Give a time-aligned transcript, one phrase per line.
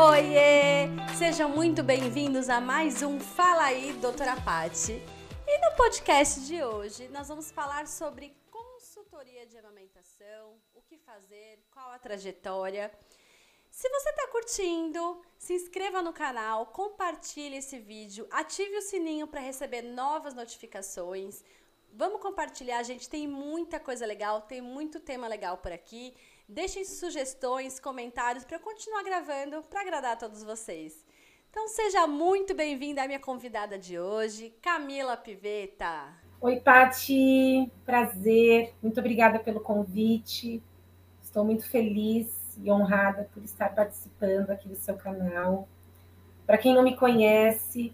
[0.00, 0.86] Oiê!
[1.18, 5.02] Sejam muito bem-vindos a mais um Fala aí, doutora Pati.
[5.44, 11.58] E no podcast de hoje nós vamos falar sobre consultoria de amamentação, o que fazer,
[11.72, 12.92] qual a trajetória.
[13.72, 19.40] Se você está curtindo, se inscreva no canal, compartilhe esse vídeo, ative o sininho para
[19.40, 21.42] receber novas notificações.
[21.92, 26.14] Vamos compartilhar, gente, tem muita coisa legal, tem muito tema legal por aqui.
[26.50, 31.04] Deixem sugestões, comentários para eu continuar gravando para agradar a todos vocês.
[31.50, 36.08] Então seja muito bem-vinda à minha convidada de hoje, Camila Piveta.
[36.40, 38.72] Oi, Pati, prazer.
[38.82, 40.62] Muito obrigada pelo convite.
[41.22, 45.68] Estou muito feliz e honrada por estar participando aqui do seu canal.
[46.46, 47.92] Para quem não me conhece,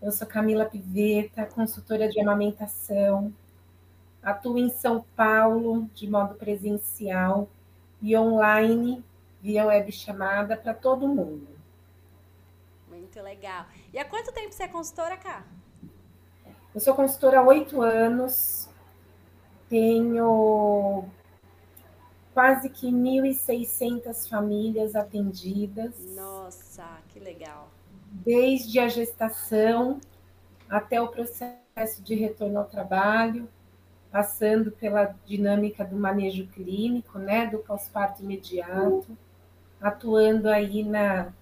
[0.00, 3.30] eu sou Camila Piveta, consultora de amamentação.
[4.22, 7.46] Atuo em São Paulo de modo presencial
[8.00, 9.04] e online
[9.40, 11.48] via web chamada para todo mundo.
[12.88, 13.66] Muito legal.
[13.92, 15.44] E há quanto tempo você é consultora, cá?
[16.74, 18.68] Eu sou consultora há oito anos,
[19.68, 21.04] tenho
[22.32, 25.94] quase que 1.600 famílias atendidas.
[26.14, 27.68] Nossa, que legal.
[28.12, 30.00] Desde a gestação
[30.68, 33.48] até o processo de retorno ao trabalho,
[34.10, 39.16] passando pela dinâmica do manejo clínico, né, do pós-parto imediato,
[39.80, 41.32] atuando aí na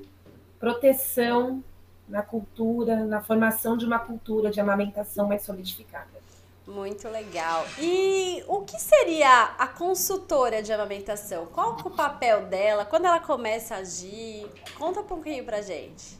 [0.60, 1.62] proteção,
[2.08, 6.18] na cultura, na formação de uma cultura de amamentação mais solidificada.
[6.66, 7.64] Muito legal.
[7.80, 11.46] E o que seria a consultora de amamentação?
[11.46, 12.84] Qual é o papel dela?
[12.84, 14.46] Quando ela começa a agir?
[14.76, 16.18] Conta um pouquinho pra gente.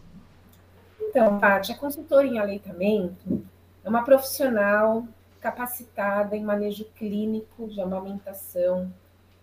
[0.98, 3.44] Então, Paty, a consultora em aleitamento
[3.84, 5.06] é uma profissional
[5.50, 8.92] capacitada em manejo clínico de amamentação,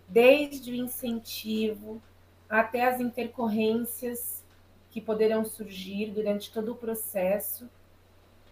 [0.08, 2.00] desde o incentivo
[2.48, 4.44] até as intercorrências
[4.90, 7.68] que poderão surgir durante todo o processo.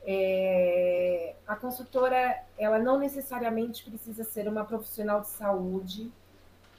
[0.05, 6.11] É, a consultora, ela não necessariamente precisa ser uma profissional de saúde,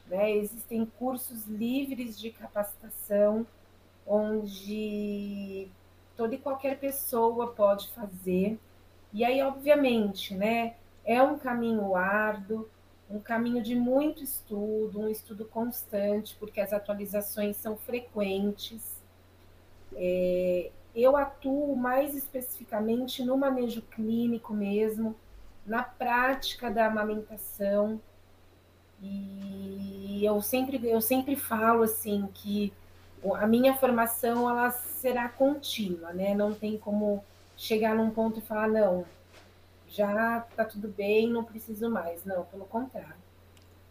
[0.08, 0.30] né?
[0.32, 3.48] Existem cursos livres de capacitação
[4.06, 5.70] onde
[6.18, 8.60] toda e qualquer pessoa pode fazer
[9.16, 12.68] e aí, obviamente, né, é um caminho árduo,
[13.10, 19.02] um caminho de muito estudo, um estudo constante, porque as atualizações são frequentes.
[19.96, 25.16] É, eu atuo mais especificamente no manejo clínico mesmo,
[25.66, 28.02] na prática da amamentação.
[29.02, 32.74] E eu sempre, eu sempre falo assim que
[33.36, 36.36] a minha formação ela será contínua, né?
[36.36, 37.24] Não tem como
[37.58, 39.06] chegar num ponto e falar, não,
[39.88, 42.26] já está tudo bem, não preciso mais.
[42.26, 43.16] Não, pelo contrário.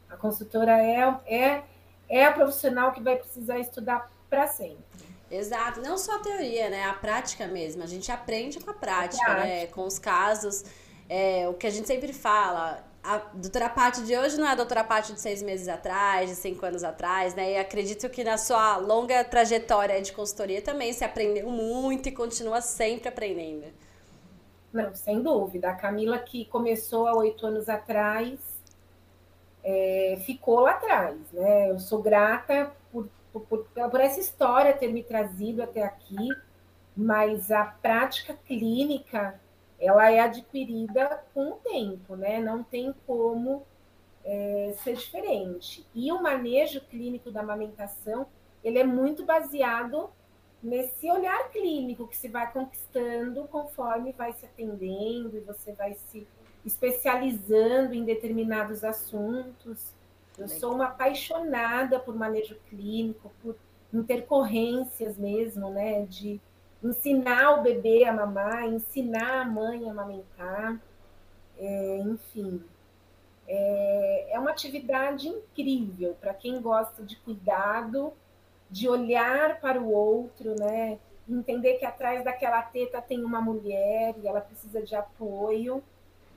[0.09, 1.65] A consultora é, é,
[2.09, 4.85] é a profissional que vai precisar estudar para sempre.
[5.31, 6.85] Exato, não só a teoria, né?
[6.85, 7.83] A prática mesmo.
[7.83, 9.49] A gente aprende com a prática, a prática.
[9.49, 9.67] né?
[9.67, 10.65] Com os casos.
[11.09, 14.55] É, o que a gente sempre fala, a doutora Paty de hoje não é a
[14.55, 17.53] doutora Paty de seis meses atrás, de cinco anos atrás, né?
[17.53, 22.63] E acredito que na sua longa trajetória de consultoria também se aprendeu muito e continua
[22.63, 23.67] sempre aprendendo.
[24.73, 25.71] Não, sem dúvida.
[25.71, 28.41] A Camila, que começou há oito anos atrás,
[29.63, 31.71] é, ficou lá atrás, né?
[31.71, 36.31] Eu sou grata por, por, por essa história ter me trazido até aqui,
[36.97, 39.39] mas a prática clínica
[39.85, 42.41] ela é adquirida com o tempo, né?
[42.41, 43.63] Não tem como
[44.25, 45.87] é, ser diferente.
[45.95, 48.27] E o manejo clínico da amamentação,
[48.63, 50.11] ele é muito baseado
[50.63, 56.27] nesse olhar clínico que se vai conquistando conforme vai se atendendo e você vai se
[56.65, 59.93] especializando em determinados assuntos.
[60.39, 63.55] Eu sou uma apaixonada por manejo clínico, por
[63.93, 66.41] intercorrências mesmo, né, de
[66.85, 70.79] ensinar o bebê a mamar, ensinar a mãe a amamentar,
[71.59, 72.63] é, enfim.
[73.49, 78.13] É, é uma atividade incrível para quem gosta de cuidado,
[78.71, 80.99] de olhar para o outro, né?
[81.27, 85.83] Entender que atrás daquela teta tem uma mulher e ela precisa de apoio,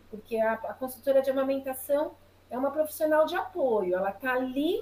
[0.09, 2.13] porque a, a consultora de amamentação
[2.50, 4.81] é uma profissional de apoio, ela está ali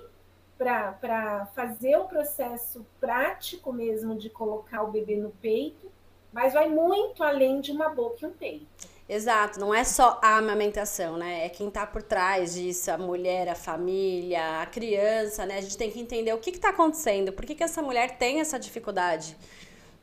[0.57, 5.91] para fazer o processo prático mesmo de colocar o bebê no peito,
[6.31, 8.95] mas vai muito além de uma boca e um peito.
[9.07, 11.45] Exato, não é só a amamentação, né?
[11.45, 15.59] É quem tá por trás disso, a mulher, a família, a criança, né?
[15.59, 18.39] A gente tem que entender o que está acontecendo, por que, que essa mulher tem
[18.39, 19.37] essa dificuldade.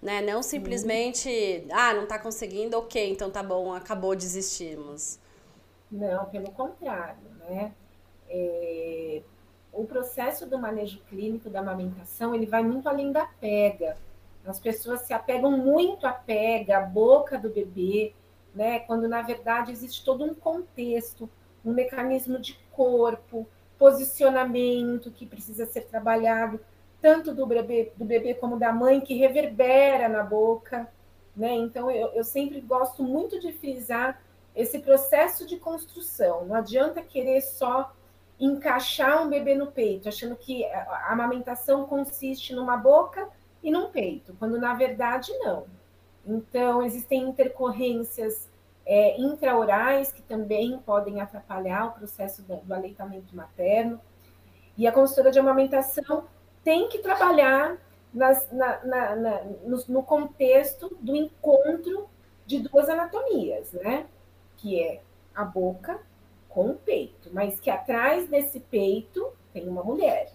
[0.00, 0.20] Né?
[0.20, 5.18] Não simplesmente, ah, não está conseguindo, ok, então tá bom, acabou, desistimos.
[5.90, 7.72] Não, pelo contrário, né?
[8.28, 9.22] É,
[9.72, 13.96] o, processo do manejo clínico da amamentação, ele vai muito além da pega.
[14.44, 18.12] As pessoas se apegam muito à pega, à boca do bebê,
[18.54, 18.80] né?
[18.80, 21.28] Quando na verdade existe todo um contexto,
[21.64, 23.46] um mecanismo de corpo,
[23.78, 26.60] posicionamento que precisa ser trabalhado,
[27.00, 30.88] tanto do bebê, do bebê como da mãe, que reverbera na boca.
[31.36, 31.52] Né?
[31.54, 34.20] Então, eu, eu sempre gosto muito de frisar
[34.54, 36.44] esse processo de construção.
[36.44, 37.92] Não adianta querer só
[38.38, 43.28] encaixar um bebê no peito, achando que a amamentação consiste numa boca
[43.62, 45.66] e num peito, quando na verdade não.
[46.26, 48.48] Então, existem intercorrências
[48.84, 54.00] é, intraorais que também podem atrapalhar o processo do, do aleitamento materno.
[54.76, 56.24] E a consultora de amamentação
[56.64, 57.78] tem que trabalhar
[58.12, 62.08] nas, na, na, na, no, no, contexto do encontro
[62.46, 64.06] de duas anatomias, né?
[64.56, 65.02] Que é
[65.34, 66.00] a boca
[66.52, 70.32] com o peito, mas que atrás desse peito tem uma mulher.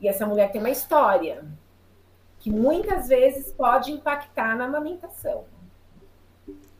[0.00, 1.44] E essa mulher tem uma história
[2.38, 5.44] que muitas vezes pode impactar na amamentação.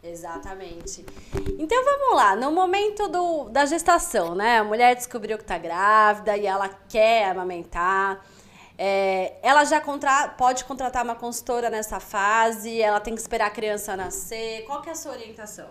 [0.02, 1.04] Exatamente.
[1.58, 4.58] Então vamos lá, no momento do, da gestação, né?
[4.58, 8.24] A mulher descobriu que está grávida e ela quer amamentar.
[8.78, 12.80] É, ela já contra, pode contratar uma consultora nessa fase?
[12.80, 14.64] Ela tem que esperar a criança nascer?
[14.64, 15.68] Qual que é a sua orientação?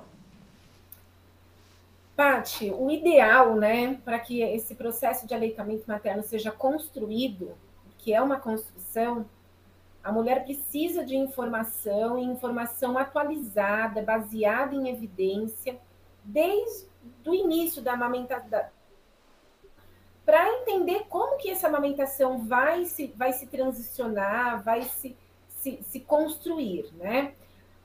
[2.19, 7.56] Pati, o ideal, né, para que esse processo de aleitamento materno seja construído,
[7.98, 9.25] que é uma construção,
[10.04, 15.80] a mulher precisa de informação informação atualizada, baseada em evidência,
[16.21, 16.88] desde
[17.25, 18.66] o início da amamentação,
[20.25, 25.16] para entender como que essa amamentação vai se, vai se transicionar, vai se,
[25.48, 27.33] se, se construir, né?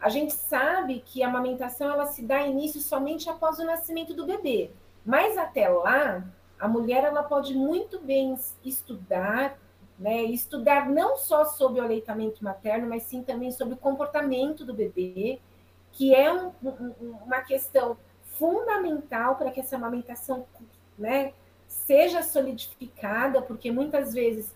[0.05, 4.27] A gente sabe que a amamentação ela se dá início somente após o nascimento do
[4.27, 4.71] bebê,
[5.03, 6.23] mas até lá
[6.61, 9.59] a mulher ela pode muito bem estudar,
[9.99, 10.25] né?
[10.25, 15.41] Estudar não só sobre o aleitamento materno, mas sim também sobre o comportamento do bebê,
[15.91, 20.45] que é um, um, uma questão fundamental para que essa amamentação
[20.99, 21.33] né,
[21.67, 24.55] seja solidificada, porque muitas vezes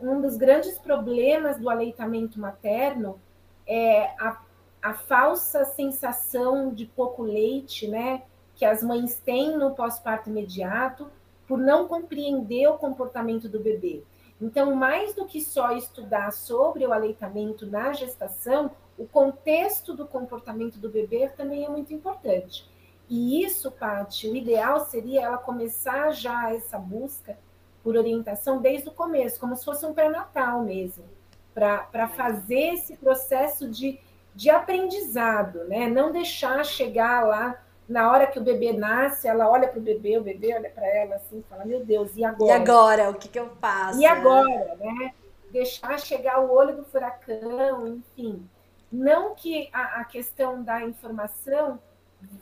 [0.00, 3.20] um dos grandes problemas do aleitamento materno
[3.66, 4.40] é a,
[4.82, 8.22] a falsa sensação de pouco leite, né,
[8.54, 11.08] que as mães têm no pós-parto imediato,
[11.46, 14.02] por não compreender o comportamento do bebê.
[14.40, 20.78] Então, mais do que só estudar sobre o aleitamento na gestação, o contexto do comportamento
[20.78, 22.68] do bebê também é muito importante.
[23.08, 27.38] E isso, Paty, o ideal seria ela começar já essa busca
[27.82, 31.04] por orientação desde o começo, como se fosse um pré-natal mesmo,
[31.52, 34.00] para fazer esse processo de,
[34.34, 35.88] de aprendizado, né?
[35.88, 37.58] Não deixar chegar lá
[37.88, 40.86] na hora que o bebê nasce, ela olha para o bebê, o bebê olha para
[40.86, 42.50] ela assim e fala: Meu Deus, e agora?
[42.50, 43.10] E agora?
[43.10, 44.00] O que, que eu faço?
[44.00, 45.14] E agora, né?
[45.50, 48.48] Deixar chegar o olho do furacão, enfim.
[48.90, 51.78] Não que a, a questão da informação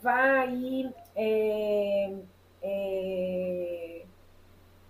[0.01, 2.13] vai, é,
[2.61, 4.01] é,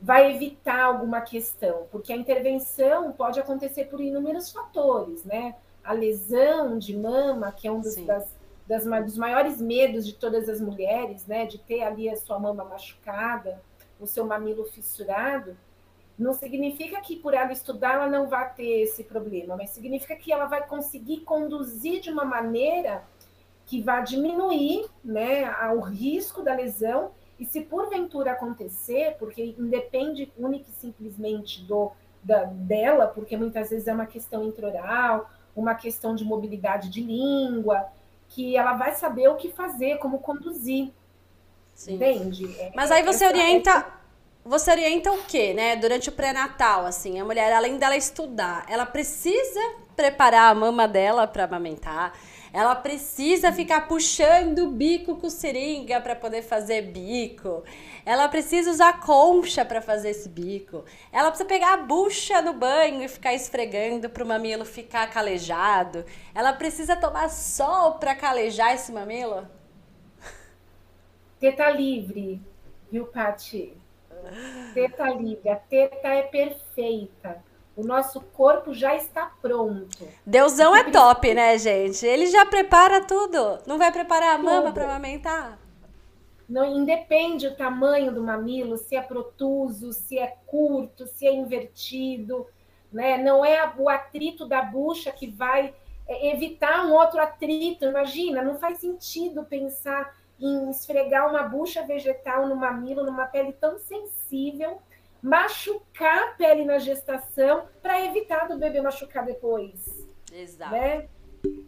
[0.02, 5.56] vai evitar alguma questão, porque a intervenção pode acontecer por inúmeros fatores, né?
[5.84, 8.28] A lesão de mama, que é um dos, das
[8.72, 12.64] das, dos maiores medos de todas as mulheres, né, de ter ali a sua mama
[12.64, 13.62] machucada,
[14.00, 15.58] o seu mamilo fissurado,
[16.18, 20.32] não significa que por ela estudar ela não vai ter esse problema, mas significa que
[20.32, 23.04] ela vai conseguir conduzir de uma maneira
[23.66, 27.12] que vai diminuir né, o risco da lesão.
[27.40, 31.92] E se porventura acontecer, porque independe única e simplesmente do,
[32.24, 37.88] da, dela, porque muitas vezes é uma questão intraoral, uma questão de mobilidade de língua,
[38.30, 40.92] que ela vai saber o que fazer, como conduzir.
[41.74, 41.96] Sim.
[41.96, 42.46] Entende?
[42.60, 43.86] É, Mas aí você orienta.
[44.44, 45.76] Você orienta o quê, né?
[45.76, 49.60] Durante o pré-natal, assim, a mulher, além dela estudar, ela precisa
[49.96, 52.12] preparar a mama dela para amamentar.
[52.54, 57.64] Ela precisa ficar puxando o bico com seringa para poder fazer bico.
[58.06, 60.84] Ela precisa usar concha para fazer esse bico.
[61.14, 66.04] Ela precisa pegar a bucha no banho e ficar esfregando para o mamilo ficar calejado.
[66.36, 69.48] Ela precisa tomar sol para calejar esse mamilo.
[71.40, 72.42] Teta livre,
[72.92, 73.74] viu, Pati?
[74.74, 75.50] Teta livre.
[75.50, 77.51] A teta é perfeita.
[77.76, 80.08] O nosso corpo já está pronto.
[80.26, 82.06] Deusão é top, né, gente?
[82.06, 83.60] Ele já prepara tudo.
[83.66, 85.58] Não vai preparar a mama para amamentar?
[86.48, 92.46] Não independe o tamanho do mamilo, se é protuso, se é curto, se é invertido,
[92.92, 93.18] né?
[93.18, 95.74] Não é o atrito da bucha que vai
[96.06, 97.86] é, evitar um outro atrito.
[97.86, 103.78] Imagina, não faz sentido pensar em esfregar uma bucha vegetal no mamilo, numa pele tão
[103.78, 104.82] sensível,
[105.22, 109.86] machucar a pele na gestação para evitar do bebê machucar depois.
[110.32, 110.72] Exato.
[110.72, 111.08] Né?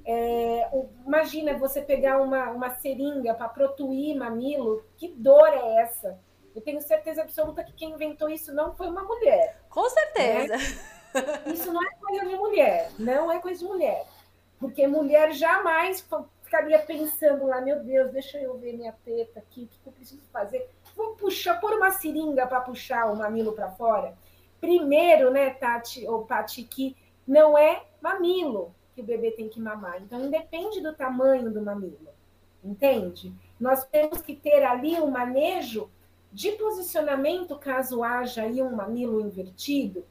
[0.06, 0.70] É,
[1.06, 6.20] imagina você pegar uma, uma seringa para protuir mamilo, que dor é essa?
[6.56, 9.60] Eu tenho certeza absoluta que quem inventou isso não foi uma mulher.
[9.70, 10.58] Com certeza.
[10.58, 10.64] Né?
[11.54, 14.06] Isso não é coisa de mulher, não é coisa de mulher.
[14.60, 16.08] Porque mulher jamais
[16.44, 20.24] ficaria pensando lá, meu Deus, deixa eu ver minha teta aqui, o que eu preciso
[20.32, 20.70] fazer?
[20.96, 24.16] Vou puxar, pôr uma seringa para puxar o mamilo para fora.
[24.60, 26.96] Primeiro, né, Tati ou Pati, que
[27.28, 30.02] não é mamilo que o bebê tem que mamar.
[30.02, 32.10] Então, independe do tamanho do mamilo,
[32.64, 33.34] entende?
[33.60, 35.90] Nós temos que ter ali um manejo
[36.32, 40.06] de posicionamento caso haja aí um mamilo invertido,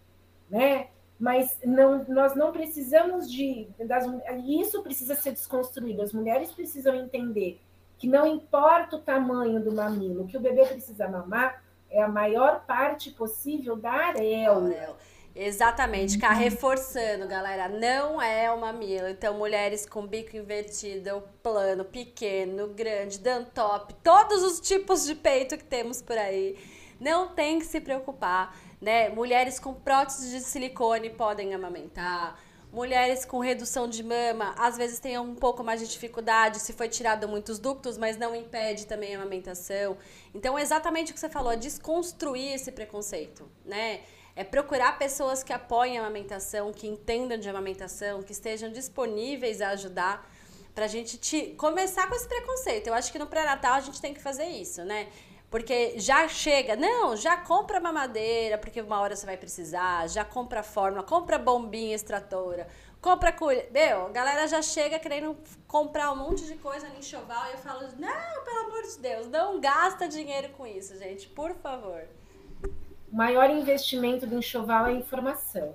[0.48, 0.88] né?
[1.18, 3.68] Mas não, nós não precisamos de.
[3.86, 4.04] Das,
[4.44, 6.02] isso precisa ser desconstruído.
[6.02, 7.60] As mulheres precisam entender
[8.02, 12.64] que não importa o tamanho do mamilo, que o bebê precisa mamar é a maior
[12.66, 14.97] parte possível da areola.
[15.32, 16.40] Exatamente, ficar uhum.
[16.40, 19.06] reforçando, galera, não é o mamilo.
[19.06, 25.62] Então, mulheres com bico invertido, plano, pequeno, grande, dantop, todos os tipos de peito que
[25.62, 26.59] temos por aí,
[26.99, 29.11] não tem que se preocupar, né?
[29.11, 32.37] Mulheres com prótese de silicone podem amamentar.
[32.72, 36.88] Mulheres com redução de mama, às vezes têm um pouco mais de dificuldade se foi
[36.88, 39.98] tirado muitos ductos, mas não impede também a amamentação.
[40.34, 44.00] Então, é exatamente o que você falou, é desconstruir esse preconceito, né?
[44.34, 49.68] É procurar pessoas que apoiem a amamentação, que entendam de amamentação, que estejam disponíveis a
[49.68, 50.26] ajudar
[50.74, 52.86] pra gente te começar com esse preconceito.
[52.86, 55.08] Eu acho que no pré-natal a gente tem que fazer isso, né?
[55.52, 60.62] Porque já chega, não, já compra mamadeira, porque uma hora você vai precisar, já compra
[60.62, 62.66] fórmula, compra bombinha extratora,
[63.02, 63.68] compra colher.
[63.71, 65.37] Meu, a galera já chega querendo
[65.68, 69.28] comprar um monte de coisa no enxoval e eu falo, não, pelo amor de Deus,
[69.28, 72.02] não gasta dinheiro com isso, gente, por favor.
[73.12, 75.75] O maior investimento do enxoval é informação.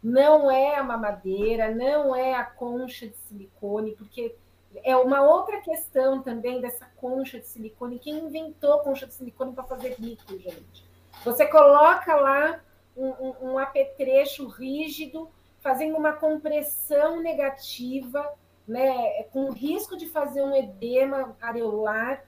[0.00, 4.36] Não é a mamadeira, não é a concha de silicone, porque
[4.82, 7.98] é uma outra questão também dessa concha de silicone.
[7.98, 10.88] Quem inventou concha de silicone para fazer rico, gente?
[11.24, 12.60] Você coloca lá
[12.96, 18.32] um, um, um apetrecho rígido, fazendo uma compressão negativa,
[18.66, 22.24] né, com risco de fazer um edema areolar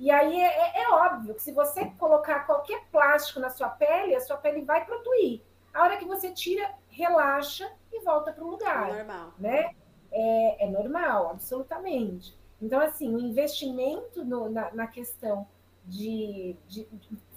[0.00, 4.14] e aí é, é, é, óbvio que se você colocar qualquer plástico na sua pele,
[4.14, 5.42] a sua pele vai protuir.
[5.74, 8.88] A hora que você tira, relaxa e volta para o lugar.
[8.88, 9.34] É normal.
[9.38, 9.76] Né?
[10.12, 12.34] É, é, normal, absolutamente.
[12.60, 15.46] Então, assim, o investimento no, na, na, questão
[15.86, 16.86] de, de,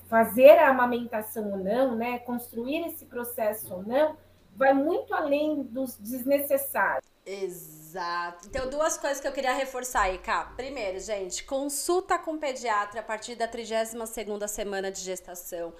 [0.09, 2.19] fazer a amamentação ou não, né?
[2.19, 4.17] construir esse processo ou não,
[4.55, 7.13] vai muito além dos desnecessários.
[7.25, 8.47] Exato.
[8.47, 10.51] Então, duas coisas que eu queria reforçar aí, cá.
[10.57, 15.73] Primeiro, gente, consulta com pediatra a partir da 32ª semana de gestação.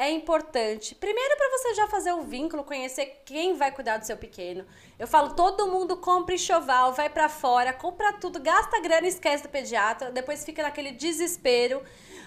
[0.00, 0.94] É importante.
[0.94, 4.64] Primeiro para você já fazer o vínculo, conhecer quem vai cuidar do seu pequeno.
[4.98, 9.42] Eu falo, todo mundo compra enxoval, vai para fora, compra tudo, gasta grana e esquece
[9.42, 11.82] do pediatra, depois fica naquele desespero.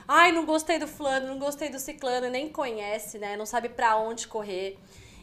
[0.08, 3.36] Ai, não gostei do fulano, não gostei do ciclano, nem conhece, né?
[3.36, 4.78] Não sabe para onde correr.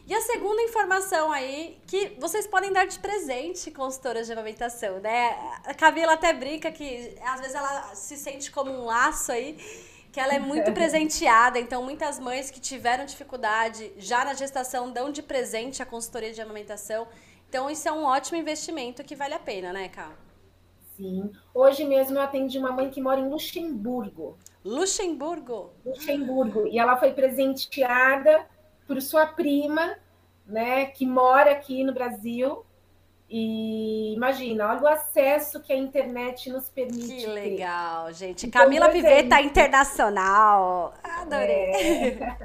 [0.05, 5.37] E a segunda informação aí, que vocês podem dar de presente consultoras de amamentação, né?
[5.63, 9.55] A Camila até brinca que às vezes ela se sente como um laço aí,
[10.11, 11.59] que ela é muito presenteada.
[11.59, 16.41] Então, muitas mães que tiveram dificuldade já na gestação dão de presente a consultoria de
[16.41, 17.07] amamentação.
[17.47, 20.11] Então, isso é um ótimo investimento que vale a pena, né, Ká?
[20.95, 21.31] Sim.
[21.53, 24.37] Hoje mesmo eu atendi uma mãe que mora em Luxemburgo.
[24.63, 25.71] Luxemburgo?
[25.85, 26.67] Luxemburgo.
[26.67, 28.45] E ela foi presenteada
[28.85, 29.97] por sua prima,
[30.45, 32.63] né, que mora aqui no Brasil.
[33.33, 37.15] E imagina, olha o acesso que a internet nos permite.
[37.15, 38.13] Que legal, ter.
[38.15, 38.45] gente.
[38.45, 40.93] Então, Camila Piveta internacional.
[41.01, 41.71] Adorei.
[41.71, 42.37] É.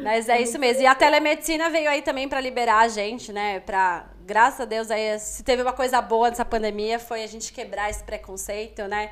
[0.02, 0.82] Mas é isso mesmo.
[0.82, 3.60] E a telemedicina veio aí também para liberar a gente, né?
[3.60, 7.52] Para, graças a Deus, aí, se teve uma coisa boa nessa pandemia foi a gente
[7.52, 9.10] quebrar esse preconceito, né?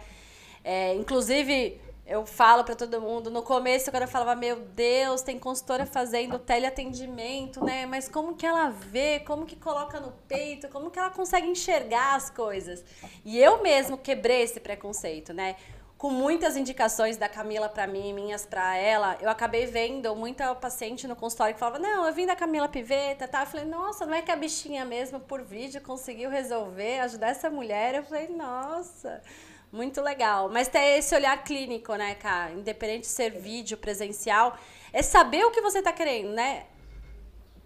[0.65, 5.39] É, inclusive, eu falo para todo mundo, no começo quando eu falava, meu Deus, tem
[5.39, 7.87] consultora fazendo teleatendimento, né?
[7.87, 12.17] Mas como que ela vê, como que coloca no peito, como que ela consegue enxergar
[12.17, 12.85] as coisas?
[13.25, 15.55] E eu mesmo quebrei esse preconceito, né?
[15.97, 21.07] Com muitas indicações da Camila para mim, minhas para ela, eu acabei vendo muita paciente
[21.07, 23.43] no consultório que falava: "Não, eu vim da Camila Piveta", tá?
[23.43, 27.49] Eu falei: "Nossa, não é que a bichinha mesmo por vídeo conseguiu resolver, ajudar essa
[27.49, 27.95] mulher?".
[27.95, 29.23] Eu falei: "Nossa,
[29.73, 30.49] muito legal.
[30.51, 32.53] Mas ter esse olhar clínico, né, cara?
[32.53, 34.57] Independente de ser vídeo, presencial,
[34.93, 36.67] é saber o que você tá querendo, né?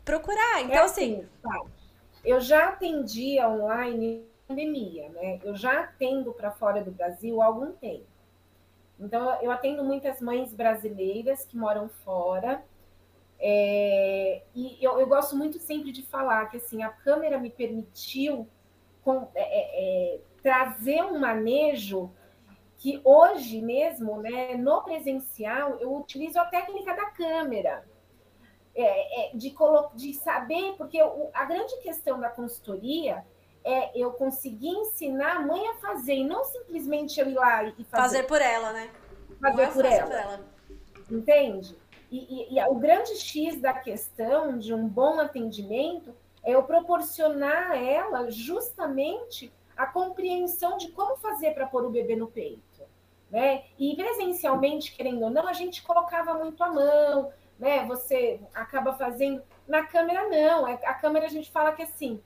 [0.04, 0.62] Procurar.
[0.62, 1.16] Então, é assim.
[1.16, 1.62] assim tá.
[2.24, 5.40] Eu já atendia online pandemia, né?
[5.42, 8.06] Eu já atendo para fora do Brasil há algum tempo.
[8.98, 12.62] Então, eu atendo muitas mães brasileiras que moram fora.
[13.38, 18.48] É, e eu, eu, gosto muito sempre de falar que assim a câmera me permitiu
[19.04, 22.08] com, é, é, é trazer um manejo
[22.76, 27.84] que hoje mesmo, né, no presencial, eu utilizo a técnica da câmera.
[28.72, 29.52] É, é, de,
[29.94, 31.00] de saber, porque
[31.34, 33.24] a grande questão da consultoria
[33.64, 37.72] é eu conseguir ensinar a mãe a fazer, e não simplesmente eu ir lá e
[37.82, 38.02] fazer.
[38.02, 38.88] Fazer por ela, né?
[39.40, 40.06] Fazer é por, ela.
[40.06, 40.40] por, ela.
[41.10, 41.76] Entende?
[42.08, 47.72] E, e, e, o grande X da questão de um bom atendimento é eu proporcionar
[47.72, 52.82] a ela justamente a compreensão de como fazer para pôr o bebê no peito.
[53.30, 53.64] Né?
[53.78, 57.84] E presencialmente, querendo ou não, a gente colocava muito a mão, né?
[57.86, 59.42] Você acaba fazendo.
[59.66, 60.66] Na câmera, não.
[60.66, 62.22] É, a câmera a gente fala que assim,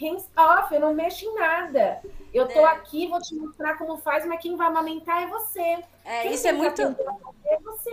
[0.00, 2.00] hands off, eu não mexo em nada.
[2.32, 2.64] Eu tô é.
[2.72, 5.84] aqui, vou te mostrar como faz, mas quem vai amamentar é você.
[6.04, 6.80] É, quem isso é muito.
[6.80, 7.90] É você.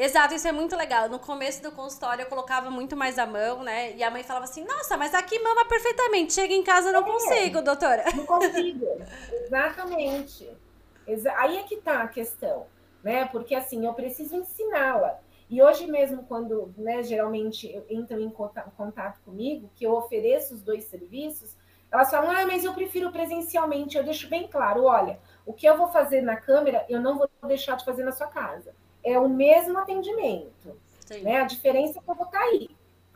[0.00, 1.08] Exato, isso é muito legal.
[1.08, 3.96] No começo do consultório eu colocava muito mais a mão, né?
[3.96, 6.34] E a mãe falava assim: Nossa, mas aqui mama perfeitamente.
[6.34, 8.04] Chega em casa, não é, consigo, doutora.
[8.14, 8.86] Não consigo.
[9.32, 10.48] Exatamente.
[11.36, 12.66] Aí é que tá a questão,
[13.02, 13.24] né?
[13.24, 15.18] Porque assim, eu preciso ensiná-la.
[15.50, 20.84] E hoje mesmo, quando né, geralmente entram em contato comigo, que eu ofereço os dois
[20.84, 21.56] serviços,
[21.90, 23.96] elas falam, ah, mas eu prefiro presencialmente.
[23.96, 27.28] Eu deixo bem claro, olha, o que eu vou fazer na câmera, eu não vou
[27.48, 28.72] deixar de fazer na sua casa.
[29.04, 30.76] É o mesmo atendimento.
[31.22, 31.40] Né?
[31.40, 32.68] A diferença é que eu vou estar tá aí,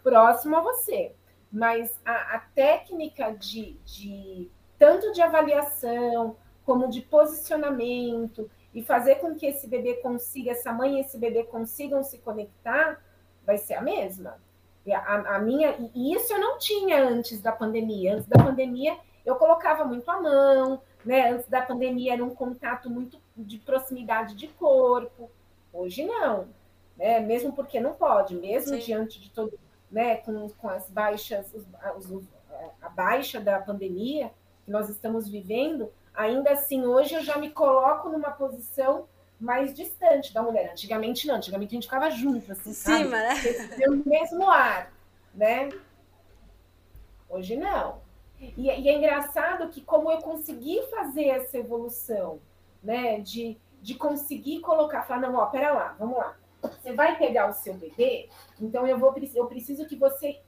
[0.03, 1.13] próximo a você.
[1.51, 9.35] Mas a, a técnica de, de tanto de avaliação como de posicionamento, e fazer com
[9.35, 13.01] que esse bebê consiga, essa mãe e esse bebê consigam se conectar,
[13.45, 14.37] vai ser a mesma.
[14.89, 18.15] A, a, minha, e isso eu não tinha antes da pandemia.
[18.15, 21.31] Antes da pandemia, eu colocava muito a mão, né?
[21.31, 25.31] Antes da pandemia era um contato muito de proximidade de corpo.
[25.73, 26.49] Hoje não,
[26.97, 27.21] né?
[27.21, 28.81] Mesmo porque não pode, mesmo Sim.
[28.81, 29.59] diante de todo,
[29.91, 30.17] né?
[30.17, 31.65] Com, com as baixas, os,
[32.11, 32.25] os,
[32.81, 34.31] a baixa da pandemia
[34.65, 39.09] que nós estamos vivendo, Ainda assim, hoje eu já me coloco numa posição
[39.41, 40.71] mais distante da mulher.
[40.71, 43.35] Antigamente não, antigamente a gente ficava junto, assim, cima, né?
[43.87, 44.93] No mesmo ar,
[45.35, 45.71] né?
[47.29, 48.01] Hoje não.
[48.39, 52.41] E, e, é engraçado que como eu consegui fazer essa evolução,
[52.83, 53.21] né?
[53.21, 56.37] De, de conseguir colocar, falar, não, ó, pera lá, vamos lá.
[56.63, 58.29] Você vai pegar o seu bebê,
[58.61, 60.41] então eu vou eu preciso que você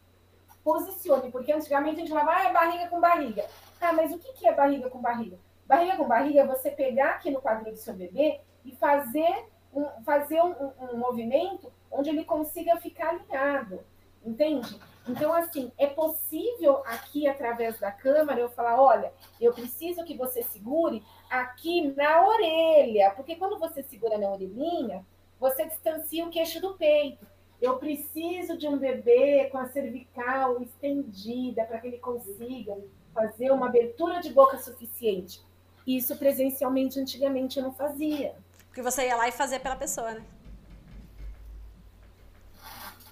[0.62, 3.44] posicione, porque antigamente a gente falava, ah, é barriga com barriga.
[3.80, 5.36] Ah, mas o que é barriga com barriga?
[5.66, 9.84] Barriga com barriga é você pegar aqui no quadril do seu bebê e fazer um,
[10.04, 13.80] fazer um, um movimento onde ele consiga ficar alinhado,
[14.24, 14.80] entende?
[15.06, 20.42] Então, assim, é possível aqui, através da câmera, eu falar: olha, eu preciso que você
[20.42, 21.02] segure
[21.40, 25.04] aqui na orelha, porque quando você segura na orelhinha,
[25.38, 27.26] você distancia o queixo do peito.
[27.60, 32.76] Eu preciso de um bebê com a cervical estendida para que ele consiga
[33.12, 35.40] fazer uma abertura de boca suficiente.
[35.86, 38.34] Isso presencialmente, antigamente, eu não fazia.
[38.66, 40.24] Porque você ia lá e fazia pela pessoa, né?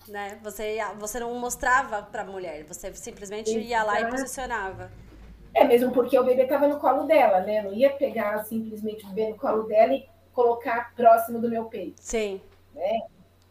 [0.08, 0.38] né?
[0.42, 3.66] Você, ia, você não mostrava para a mulher, você simplesmente Exato.
[3.66, 4.90] ia lá e posicionava.
[5.54, 7.58] É, mesmo porque o bebê estava no colo dela, né?
[7.58, 11.66] Eu não ia pegar simplesmente o bebê no colo dela e colocar próximo do meu
[11.66, 12.00] peito.
[12.00, 12.40] Sim.
[12.74, 13.00] Né?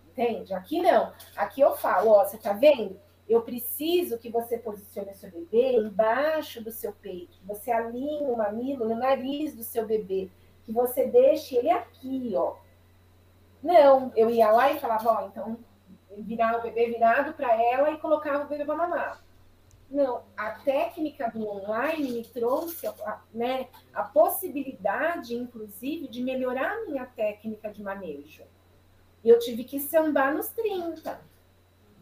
[0.09, 0.53] Entende?
[0.53, 1.13] Aqui não.
[1.35, 2.99] Aqui eu falo, ó, você tá vendo?
[3.29, 8.35] Eu preciso que você posicione seu bebê embaixo do seu peito, que você alinhe o
[8.35, 10.29] mamilo no nariz do seu bebê,
[10.65, 12.55] que você deixe ele aqui, ó.
[13.63, 15.57] Não, eu ia lá e falava, ó, então
[16.17, 19.23] virar o bebê virado para ela e colocava o bebê para mamar.
[19.91, 26.85] Não, a técnica do online me trouxe a, né, a possibilidade, inclusive, de melhorar a
[26.85, 28.43] minha técnica de manejo.
[29.21, 31.19] E eu tive que sambar nos 30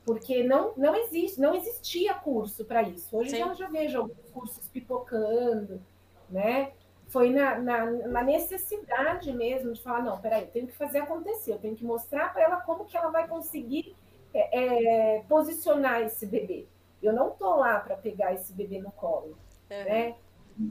[0.10, 3.16] porque não, não existe, não existia curso para isso.
[3.16, 5.80] Hoje já, já vejo alguns cursos pipocando,
[6.28, 6.72] né?
[7.10, 11.54] Foi na, na, na, necessidade mesmo de falar, não, peraí, eu tenho que fazer acontecer,
[11.54, 13.96] eu tenho que mostrar para ela como que ela vai conseguir
[14.34, 16.66] é, é, posicionar esse bebê.
[17.02, 19.38] Eu não tô lá para pegar esse bebê no colo,
[19.70, 19.84] é.
[19.84, 20.16] né?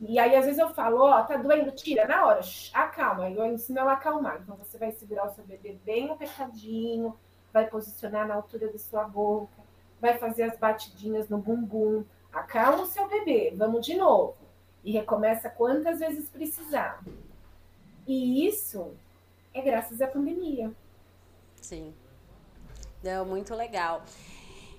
[0.07, 2.41] E aí, às vezes, eu falo, ó, oh, tá doendo, tira, na hora,
[2.75, 3.31] acalma.
[3.31, 4.41] Eu ensino ela a acalmar.
[4.43, 7.19] Então, você vai segurar o seu bebê bem apertadinho,
[7.53, 9.63] vai posicionar na altura da sua boca,
[9.99, 12.05] vai fazer as batidinhas no bumbum.
[12.31, 14.37] Acalma o seu bebê, vamos de novo.
[14.85, 17.03] E recomeça quantas vezes precisar.
[18.07, 18.93] E isso
[19.55, 20.71] é graças à pandemia.
[21.63, 21.95] Sim.
[23.03, 24.03] Deu muito legal.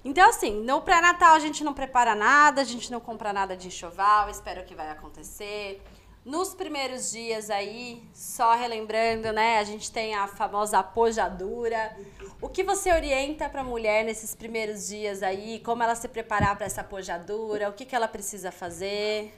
[0.03, 3.67] Então, assim, no pré-natal a gente não prepara nada, a gente não compra nada de
[3.67, 5.81] enxoval, espero que vai acontecer.
[6.23, 9.57] Nos primeiros dias aí, só relembrando, né?
[9.57, 11.95] A gente tem a famosa apojadura.
[12.41, 15.59] O que você orienta para a mulher nesses primeiros dias aí?
[15.59, 17.69] Como ela se preparar para essa apojadura?
[17.69, 19.33] O que, que ela precisa fazer?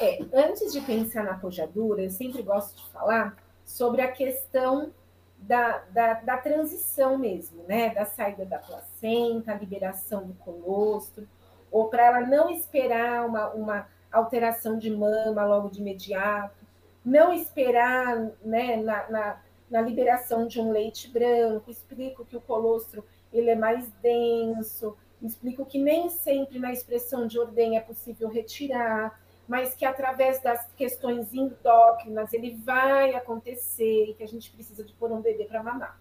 [0.00, 4.92] É, antes de pensar na apojadura, eu sempre gosto de falar sobre a questão
[5.38, 7.90] da, da, da transição mesmo, né?
[7.90, 11.28] Da saída da placenta, a liberação do colostro,
[11.70, 16.66] ou para ela não esperar uma, uma alteração de mama logo de imediato,
[17.04, 23.04] não esperar né, na, na, na, liberação de um leite branco, explico que o colostro
[23.32, 29.18] ele é mais denso, explico que nem sempre na expressão de ordem é possível retirar,
[29.48, 34.92] mas que através das questões endócrinas ele vai acontecer e que a gente precisa de
[34.92, 35.98] pôr um bebê para mamar.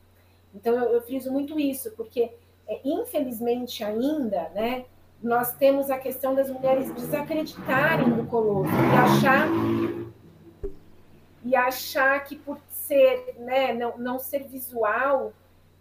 [0.54, 2.34] Então eu, eu friso muito isso, porque
[2.68, 4.86] é, infelizmente ainda, né,
[5.24, 9.48] nós temos a questão das mulheres desacreditarem do colostro e achar
[11.44, 15.32] e achar que por ser, né, não, não ser visual,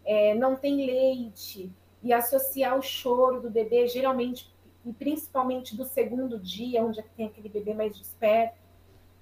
[0.05, 1.69] é, não tem leite
[2.03, 4.49] e associar o choro do bebê, geralmente
[4.87, 8.57] e principalmente do segundo dia, onde tem aquele bebê mais desperto,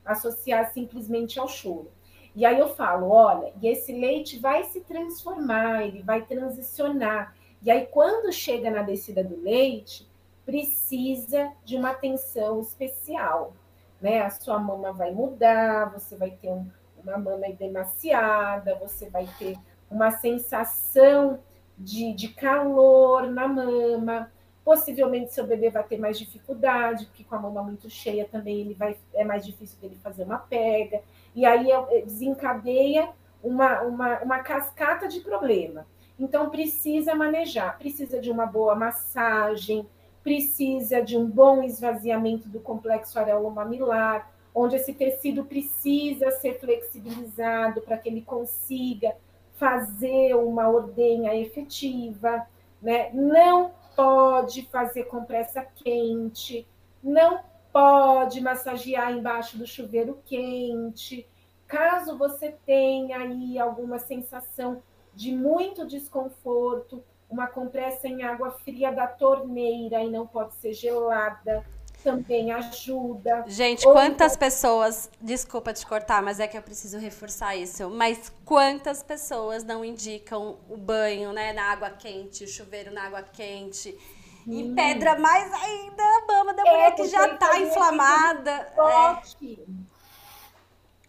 [0.05, 1.91] associar simplesmente ao choro.
[2.37, 7.35] E aí eu falo, olha, e esse leite vai se transformar, ele vai transicionar.
[7.63, 10.07] E aí, quando chega na descida do leite,
[10.45, 13.55] precisa de uma atenção especial.
[14.01, 14.21] Né?
[14.21, 16.67] A sua mama vai mudar, você vai ter um,
[17.03, 19.57] uma mama demasiada, você vai ter
[19.91, 21.39] uma sensação
[21.79, 24.31] de, de calor na mama.
[24.65, 28.75] Possivelmente seu bebê vai ter mais dificuldade, porque com a mama muito cheia também ele
[28.75, 31.03] vai, é mais difícil dele fazer uma pega.
[31.35, 33.11] E aí é, desencadeia
[33.43, 35.87] uma, uma, uma cascata de problema.
[36.19, 39.87] Então, precisa manejar, precisa de uma boa massagem,
[40.23, 47.99] precisa de um bom esvaziamento do complexo areolo-mamilar, onde esse tecido precisa ser flexibilizado para
[47.99, 49.15] que ele consiga
[49.55, 52.47] fazer uma ordenha efetiva,
[52.81, 53.11] né?
[53.13, 56.67] Não pode fazer compressa quente,
[57.03, 57.41] não
[57.73, 61.27] pode massagear embaixo do chuveiro quente.
[61.67, 64.83] Caso você tenha aí alguma sensação
[65.15, 71.65] de muito desconforto, uma compressa em água fria da torneira e não pode ser gelada,
[72.05, 73.45] também ajuda.
[73.49, 74.47] Gente, quantas então...
[74.47, 79.83] pessoas, desculpa te cortar, mas é que eu preciso reforçar isso, mas quantas pessoas não
[79.83, 83.99] indicam o banho, né, na água quente, o chuveiro na água quente?
[84.47, 84.75] E hum.
[84.75, 88.71] pedra mais ainda a mama da mulher é, que já está inflamada.
[88.77, 89.65] É.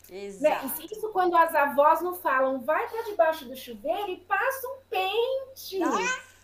[0.10, 0.68] Exato.
[0.68, 0.86] Né?
[0.90, 5.80] Isso quando as avós não falam, vai para debaixo do chuveiro e passa um pente.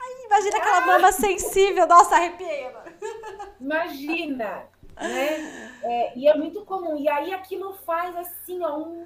[0.02, 0.60] Ai, imagina ah.
[0.60, 2.68] aquela mama sensível, nossa, arrepiei.
[3.60, 4.64] Imagina,
[5.00, 5.72] né?
[5.84, 6.98] É, e é muito comum.
[6.98, 9.06] E aí aquilo faz assim, ó, um...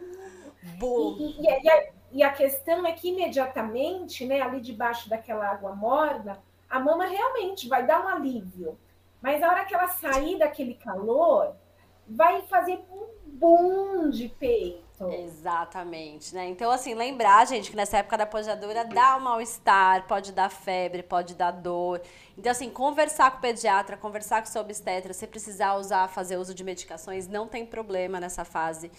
[0.82, 5.76] E, e, e, a, e a questão é que imediatamente, né, ali debaixo daquela água
[5.76, 8.78] morna, a mama realmente vai dar um alívio.
[9.22, 11.56] Mas a hora que ela sair daquele calor,
[12.08, 14.85] vai fazer um boom de peito.
[15.04, 16.48] Exatamente, né?
[16.48, 21.04] Então, assim, lembrar, gente, que nessa época da pojadura dá um mal-estar, pode dar febre,
[21.04, 22.02] pode dar dor.
[22.38, 26.38] Então, assim, conversar com o pediatra, conversar com o seu obstetra, se precisar usar, fazer
[26.38, 28.90] uso de medicações, não tem problema nessa fase.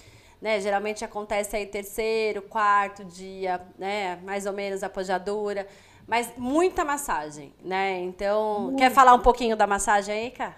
[0.40, 0.60] Né?
[0.60, 4.16] Geralmente acontece aí terceiro, quarto dia, né?
[4.16, 5.66] Mais ou menos a pojadura.
[6.06, 7.98] Mas muita massagem, né?
[8.00, 10.56] Então, quer falar um pouquinho da massagem aí, cara?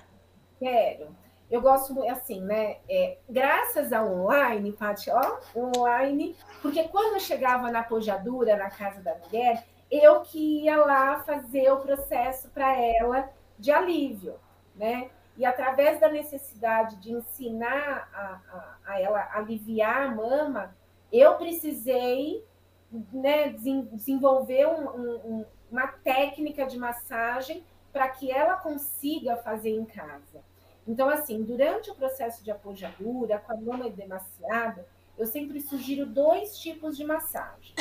[0.58, 2.76] Quero eu gosto assim, né?
[2.88, 9.00] É, graças ao online, Paty, ó, online, porque quando eu chegava na pojadura na casa
[9.00, 14.34] da mulher, eu que ia lá fazer o processo para ela de alívio,
[14.76, 15.10] né?
[15.38, 20.76] E através da necessidade de ensinar a, a, a ela aliviar a mama,
[21.12, 22.44] eu precisei
[23.12, 30.42] né, desenvolver um, um, uma técnica de massagem para que ela consiga fazer em casa.
[30.88, 36.58] Então, assim, durante o processo de apojadura, com a mama demasiada, eu sempre sugiro dois
[36.58, 37.74] tipos de massagem.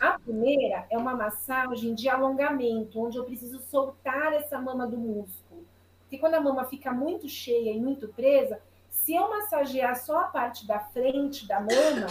[0.00, 5.64] A primeira é uma massagem de alongamento, onde eu preciso soltar essa mama do músculo.
[6.00, 10.24] Porque quando a mama fica muito cheia e muito presa, se eu massagear só a
[10.24, 12.08] parte da frente da mama,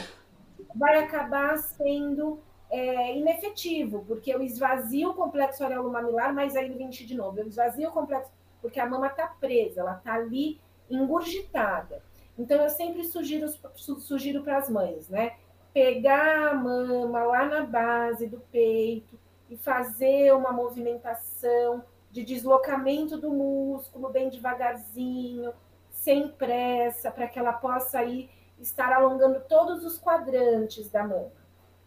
[0.73, 6.89] vai acabar sendo é, inefetivo, porque eu esvazio o complexo areolo-mamilar, mas aí eu vim
[6.89, 8.31] de novo, eu esvazio o complexo
[8.67, 12.03] porque a mama está presa, ela está ali engurgitada.
[12.38, 15.38] Então, eu sempre sugiro, sugiro para as mães, né?
[15.73, 19.17] Pegar a mama lá na base do peito
[19.49, 25.53] e fazer uma movimentação de deslocamento do músculo bem devagarzinho,
[25.89, 31.32] sem pressa, para que ela possa aí estar alongando todos os quadrantes da mama.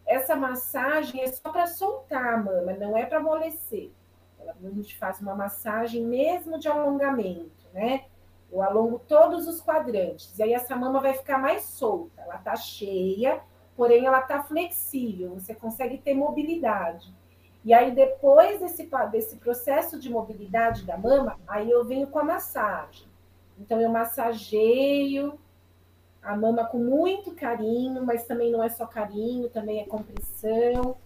[0.03, 3.91] Essa massagem é só para soltar a mama, não é para amolecer.
[4.47, 8.05] A gente faz uma massagem mesmo de alongamento, né?
[8.51, 10.37] Eu alongo todos os quadrantes.
[10.37, 12.21] E aí essa mama vai ficar mais solta.
[12.21, 13.41] Ela tá cheia,
[13.75, 15.33] porém ela tá flexível.
[15.35, 17.13] Você consegue ter mobilidade.
[17.63, 22.23] E aí depois desse, desse processo de mobilidade da mama, aí eu venho com a
[22.23, 23.07] massagem.
[23.57, 25.39] Então eu massageio
[26.21, 30.97] a mama com muito carinho, mas também não é só carinho, também é compressão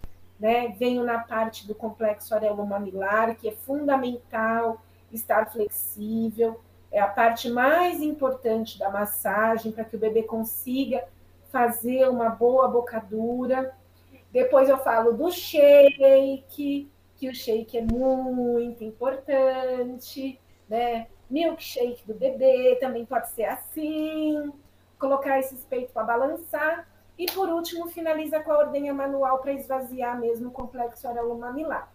[0.45, 0.67] né?
[0.77, 4.79] Venho na parte do complexo areolo-mamilar, que é fundamental
[5.11, 11.03] estar flexível, é a parte mais importante da massagem para que o bebê consiga
[11.51, 13.75] fazer uma boa bocadura.
[14.31, 21.07] Depois eu falo do shake, que o shake é muito importante, né?
[21.27, 24.53] Milkshake do bebê também pode ser assim.
[24.99, 30.19] Colocar esses peitos para balançar e por último, finaliza com a ordenha manual para esvaziar
[30.19, 31.89] mesmo o complexo areolo-mamilar.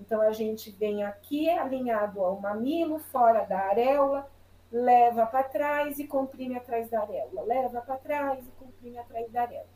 [0.00, 4.28] Então a gente vem aqui alinhado ao mamilo, fora da areola,
[4.70, 9.42] leva para trás e comprime atrás da areola, leva para trás e comprime atrás da
[9.42, 9.68] areola.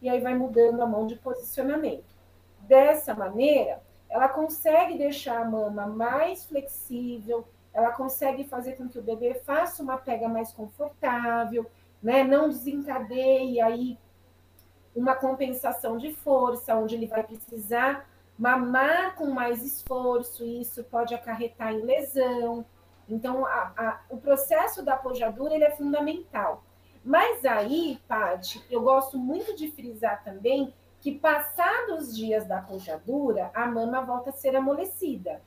[0.00, 2.16] E aí vai mudando a mão de posicionamento.
[2.60, 9.02] Dessa maneira, ela consegue deixar a mama mais flexível, ela consegue fazer com que o
[9.02, 11.66] bebê faça uma pega mais confortável,
[12.00, 12.22] né?
[12.22, 13.98] Não desencadeie aí
[14.98, 18.08] uma compensação de força, onde ele vai precisar
[18.38, 22.64] mamar com mais esforço, e isso pode acarretar em lesão.
[23.08, 26.62] Então, a, a, o processo da apojadura ele é fundamental.
[27.04, 33.50] Mas aí, Paty, eu gosto muito de frisar também que, passados os dias da apojadura,
[33.54, 35.40] a mama volta a ser amolecida.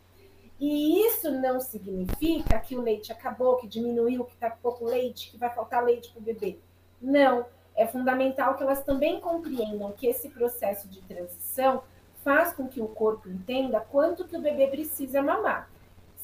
[0.60, 5.38] E isso não significa que o leite acabou, que diminuiu, que está pouco leite, que
[5.38, 6.60] vai faltar leite para o bebê.
[7.02, 11.84] Não é fundamental que elas também compreendam que esse processo de transição
[12.24, 15.70] faz com que o corpo entenda quanto que o bebê precisa mamar,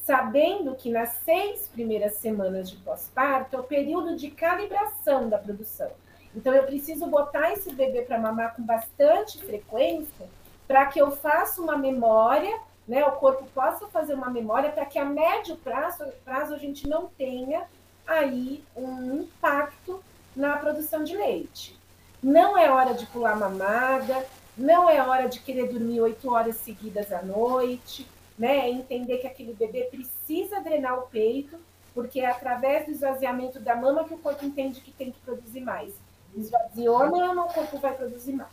[0.04, 5.90] sabendo que nas seis primeiras semanas de pós-parto é o período de calibração da produção.
[6.36, 10.28] Então eu preciso botar esse bebê para mamar com bastante frequência
[10.68, 13.06] para que eu faça uma memória, né?
[13.06, 17.08] O corpo possa fazer uma memória para que a médio prazo, prazo a gente não
[17.18, 17.64] tenha
[18.06, 20.04] aí um impacto
[20.38, 21.78] na produção de leite.
[22.22, 24.26] Não é hora de pular mamada,
[24.58, 28.60] não é hora de querer dormir oito horas seguidas à noite, né?
[28.60, 31.58] É entender que aquele bebê precisa drenar o peito,
[31.94, 35.62] porque é através do esvaziamento da mama que o corpo entende que tem que produzir
[35.62, 35.94] mais.
[36.36, 38.50] Esvaziou a mama, o corpo vai produzir mais.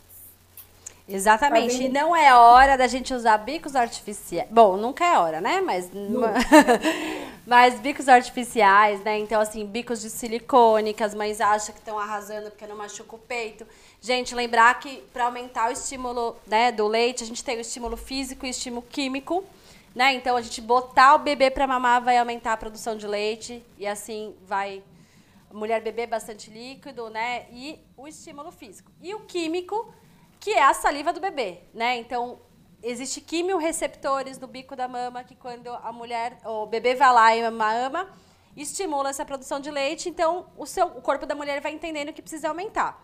[1.07, 1.83] Exatamente.
[1.83, 4.49] E não é hora da gente usar bicos artificiais.
[4.51, 5.61] Bom, nunca é hora, né?
[5.61, 5.91] Mas.
[7.47, 9.19] Mas bicos artificiais, né?
[9.19, 13.17] Então, assim, bicos de silicone, que as mães acham que estão arrasando porque não machuca
[13.17, 13.67] o peito.
[14.01, 17.99] Gente, lembrar que para aumentar o estímulo né, do leite, a gente tem o estímulo
[17.99, 19.45] físico e o estímulo químico.
[19.95, 20.15] Né?
[20.15, 23.87] Então, a gente botar o bebê para mamar vai aumentar a produção de leite e
[23.87, 24.83] assim vai
[25.51, 27.47] a mulher beber bastante líquido, né?
[27.53, 28.91] E o estímulo físico.
[29.01, 29.95] E o químico,
[30.41, 31.97] que é a saliva do bebê, né?
[31.97, 32.41] Então,
[32.85, 37.51] existe quimioreceptores no bico da mama que quando a mulher, o bebê vai lá e
[37.51, 38.13] mama,
[38.57, 42.23] estimula essa produção de leite, então o, seu, o corpo da mulher vai entendendo que
[42.23, 43.03] precisa aumentar.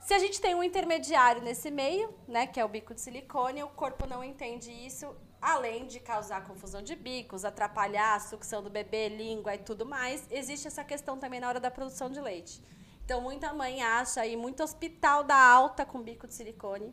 [0.00, 3.62] Se a gente tem um intermediário nesse meio, né, que é o bico de silicone,
[3.62, 8.70] o corpo não entende isso, além de causar confusão de bicos, atrapalhar a sucção do
[8.70, 12.62] bebê, língua e tudo mais, existe essa questão também na hora da produção de leite.
[13.04, 16.92] Então, muita mãe acha aí, muito hospital da alta com bico de silicone,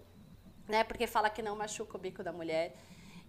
[0.67, 0.83] né?
[0.83, 2.75] Porque fala que não machuca o bico da mulher.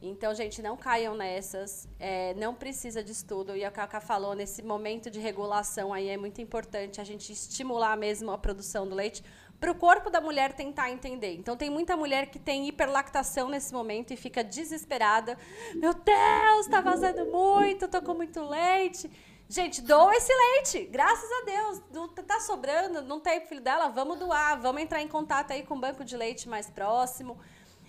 [0.03, 1.89] Então, gente, não caiam nessas.
[1.99, 3.57] É, não precisa de estudo.
[3.57, 7.97] E a Cacá falou, nesse momento de regulação aí é muito importante a gente estimular
[7.97, 9.25] mesmo a produção do leite
[9.59, 11.35] para o corpo da mulher tentar entender.
[11.37, 15.39] Então, tem muita mulher que tem hiperlactação nesse momento e fica desesperada.
[15.75, 19.11] Meu Deus, está vazando muito, tô com muito leite.
[19.49, 20.87] Gente, doa esse leite.
[20.91, 22.09] Graças a Deus.
[22.27, 24.61] Tá sobrando, não tem filho dela, vamos doar.
[24.61, 27.39] Vamos entrar em contato aí com o banco de leite mais próximo.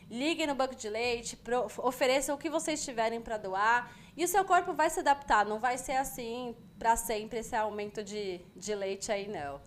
[0.10, 1.39] Liguem no banco de leite,
[1.80, 3.91] ofereçam o que vocês tiverem para doar.
[4.15, 8.04] E o seu corpo vai se adaptar, não vai ser assim para sempre esse aumento
[8.04, 9.60] de, de leite aí, não.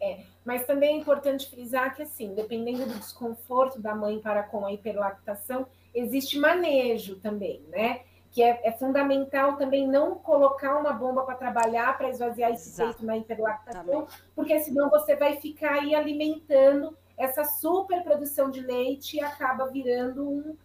[0.00, 4.64] É, mas também é importante frisar que, assim, dependendo do desconforto da mãe para com
[4.66, 8.02] a hiperlactação, existe manejo também, né?
[8.30, 12.90] Que é, é, fundamental também não colocar uma bomba para trabalhar, para esvaziar esse Exato.
[12.90, 19.20] peito na hiperlactação, porque senão você vai ficar aí alimentando essa superprodução de leite e
[19.20, 20.56] acaba virando um,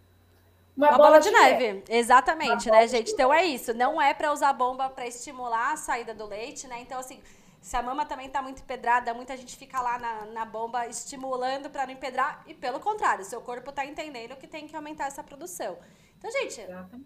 [0.76, 1.72] uma, uma bola, bola, de, de neve.
[1.72, 1.84] neve.
[1.88, 3.12] Exatamente, uma né, gente?
[3.12, 3.74] Então é isso.
[3.74, 6.80] Não é para usar bomba para estimular a saída do leite, né?
[6.80, 7.20] Então, assim,
[7.60, 11.68] se a mama também tá muito empedrada, muita gente fica lá na, na bomba estimulando
[11.68, 12.44] para não empedrar.
[12.46, 15.76] E pelo contrário, seu corpo tá entendendo que tem que aumentar essa produção.
[16.18, 16.60] Então, gente,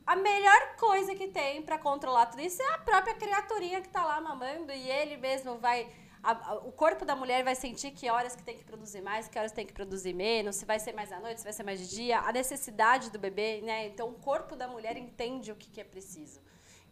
[0.07, 4.05] a melhor coisa que tem para controlar tudo isso é a própria criaturinha que tá
[4.05, 5.88] lá mamando e ele mesmo vai
[6.23, 9.27] a, a, o corpo da mulher vai sentir que horas que tem que produzir mais,
[9.29, 11.62] que horas tem que produzir menos, se vai ser mais à noite, se vai ser
[11.62, 13.87] mais de dia, a necessidade do bebê, né?
[13.87, 16.40] Então o corpo da mulher entende o que, que é preciso.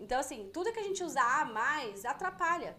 [0.00, 2.76] Então, assim, tudo que a gente usar a mais atrapalha.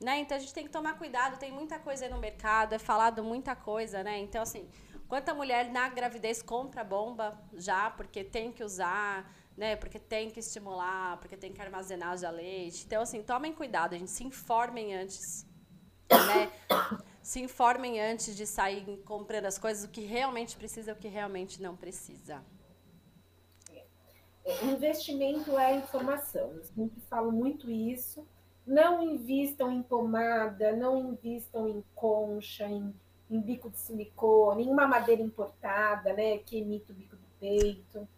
[0.00, 0.20] Né?
[0.20, 3.22] Então a gente tem que tomar cuidado, tem muita coisa aí no mercado, é falado
[3.22, 4.18] muita coisa, né?
[4.18, 4.68] Então, assim,
[5.10, 9.76] quanta mulher na gravidez compra bomba já, porque tem que usar, né?
[9.76, 12.84] Porque tem que estimular, porque tem que armazenar já leite.
[12.86, 15.50] Então, assim, tomem cuidado, gente se informem antes
[16.10, 16.50] né?
[17.22, 21.08] Se informem antes de sair comprando as coisas, o que realmente precisa e o que
[21.08, 22.42] realmente não precisa.
[24.44, 26.52] É, investimento é informação.
[26.54, 28.26] Eu sempre falo muito isso.
[28.66, 32.94] Não invistam em pomada, não invistam em concha, em,
[33.30, 36.38] em bico de silicone, em uma madeira importada, né?
[36.38, 38.08] Que emite o bico do peito.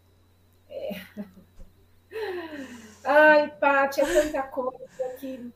[0.68, 0.90] É.
[3.05, 5.53] Ai, Paty, é tanta coisa que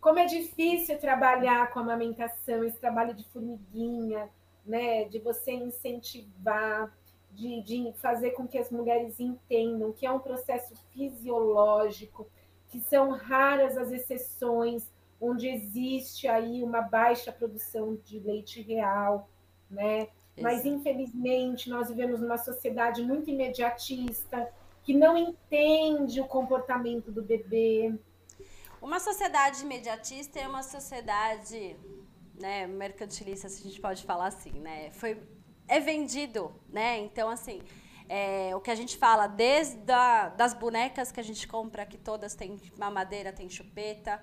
[0.00, 4.28] como é difícil trabalhar com a amamentação, esse trabalho de formiguinha,
[4.64, 5.04] né?
[5.04, 6.92] De você incentivar,
[7.30, 12.26] de, de fazer com que as mulheres entendam que é um processo fisiológico,
[12.68, 14.90] que são raras as exceções
[15.20, 19.28] onde existe aí uma baixa produção de leite real,
[19.70, 20.08] né?
[20.40, 24.50] Mas infelizmente nós vivemos numa sociedade muito imediatista
[24.82, 27.92] que não entende o comportamento do bebê,
[28.80, 31.76] uma sociedade imediatista é uma sociedade
[32.40, 34.90] né, mercantilista, se a gente pode falar assim, né?
[34.92, 35.22] Foi,
[35.68, 36.98] é vendido, né?
[36.98, 37.60] Então, assim,
[38.08, 41.98] é, o que a gente fala, desde a, das bonecas que a gente compra, que
[41.98, 44.18] todas têm mamadeira, tem chupeta,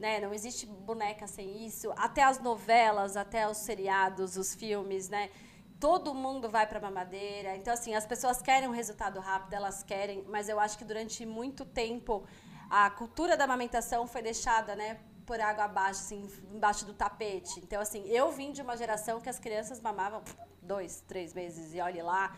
[0.00, 0.18] né?
[0.18, 1.92] Não existe boneca sem isso.
[1.94, 5.30] Até as novelas, até os seriados, os filmes, né?
[5.78, 7.54] Todo mundo vai para mamadeira.
[7.56, 11.24] Então, assim, as pessoas querem um resultado rápido, elas querem, mas eu acho que durante
[11.26, 12.26] muito tempo
[12.70, 17.60] a cultura da amamentação foi deixada, né, por água abaixo, assim, embaixo do tapete.
[17.60, 20.22] Então, assim, eu vim de uma geração que as crianças mamavam
[20.62, 22.36] dois, três meses e olhe lá,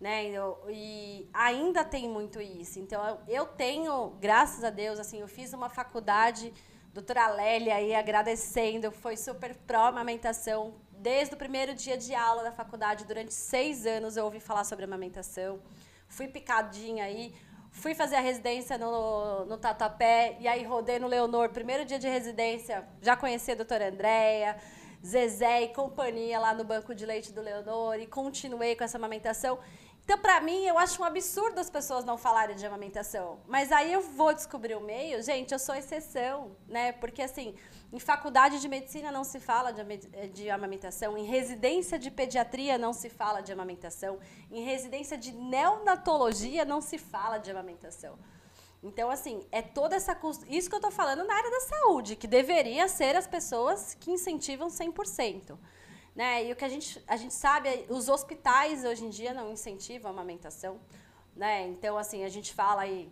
[0.00, 0.26] né?
[0.68, 2.78] E ainda tem muito isso.
[2.78, 6.52] Então, eu tenho, graças a Deus, assim, eu fiz uma faculdade,
[6.92, 10.74] doutora Lélia aí agradecendo, foi super pró-amamentação.
[10.92, 14.84] Desde o primeiro dia de aula da faculdade, durante seis anos, eu ouvi falar sobre
[14.84, 15.60] amamentação.
[16.08, 17.34] Fui picadinha aí
[17.72, 21.50] Fui fazer a residência no, no Tatuapé e aí rodei no Leonor.
[21.50, 24.56] Primeiro dia de residência, já conheci a doutora Andréia,
[25.06, 29.58] Zezé e companhia lá no banco de leite do Leonor e continuei com essa amamentação.
[30.10, 33.38] Então, para mim, eu acho um absurdo as pessoas não falarem de amamentação.
[33.46, 36.90] Mas aí eu vou descobrir o meio, gente, eu sou exceção, né?
[36.90, 37.54] Porque assim,
[37.92, 39.80] em faculdade de medicina não se fala de,
[40.12, 44.18] eh, de, amamentação, em residência de pediatria não se fala de amamentação,
[44.50, 48.18] em residência de neonatologia não se fala de amamentação.
[48.82, 50.18] Então, assim, é toda essa.
[50.48, 54.10] Isso que eu estou falando na área da saúde, que deveria ser as pessoas que
[54.10, 55.56] incentivam 100%.
[56.14, 56.46] Né?
[56.46, 60.10] E o que a gente, a gente sabe, os hospitais hoje em dia não incentivam
[60.10, 60.80] a amamentação.
[61.34, 61.68] Né?
[61.68, 63.10] Então, assim, a gente fala aí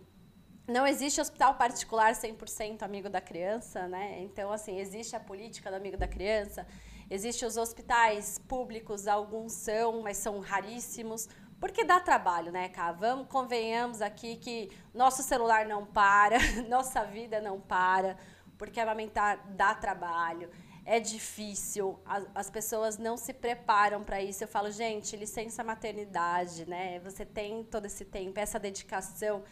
[0.69, 4.19] não existe hospital particular 100% amigo da criança, né?
[4.21, 6.65] Então, assim, existe a política do amigo da criança,
[7.09, 11.27] existem os hospitais públicos, alguns são, mas são raríssimos,
[11.59, 12.91] porque dá trabalho, né, Cá?
[12.91, 16.37] Vamos, convenhamos aqui que nosso celular não para,
[16.69, 18.15] nossa vida não para,
[18.57, 20.51] porque amamentar dá trabalho,
[20.85, 24.43] é difícil, as, as pessoas não se preparam para isso.
[24.43, 26.99] Eu falo, gente, licença maternidade, né?
[26.99, 29.43] Você tem todo esse tempo, essa dedicação.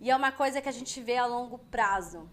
[0.00, 2.28] E é uma coisa que a gente vê a longo prazo.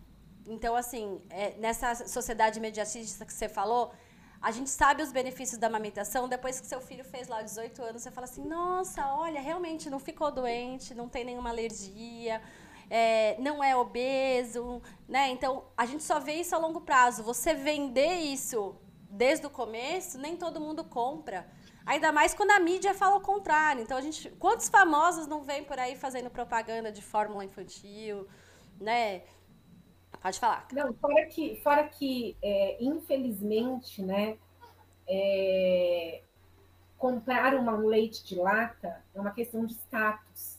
[0.46, 3.94] Então, assim, é, nessa sociedade imediatista que você falou,
[4.42, 6.28] a gente sabe os benefícios da amamentação.
[6.28, 10.00] Depois que seu filho fez lá 18 anos, você fala assim: nossa, olha, realmente não
[10.00, 12.42] ficou doente, não tem nenhuma alergia,
[12.90, 15.30] é, não é obeso, né?
[15.30, 17.24] Então, a gente só vê isso a longo prazo.
[17.24, 18.76] Você vender isso
[19.10, 21.48] desde o começo, nem todo mundo compra.
[21.86, 23.82] Ainda mais quando a mídia fala o contrário.
[23.82, 28.28] Então, a gente, quantos famosos não vêm por aí fazendo propaganda de fórmula infantil,
[28.80, 29.24] né?
[30.22, 30.68] Pode falar.
[30.72, 34.38] Não, fora que, fora que é, infelizmente, né,
[35.08, 36.22] é,
[36.98, 40.53] comprar um leite de lata é uma questão de status,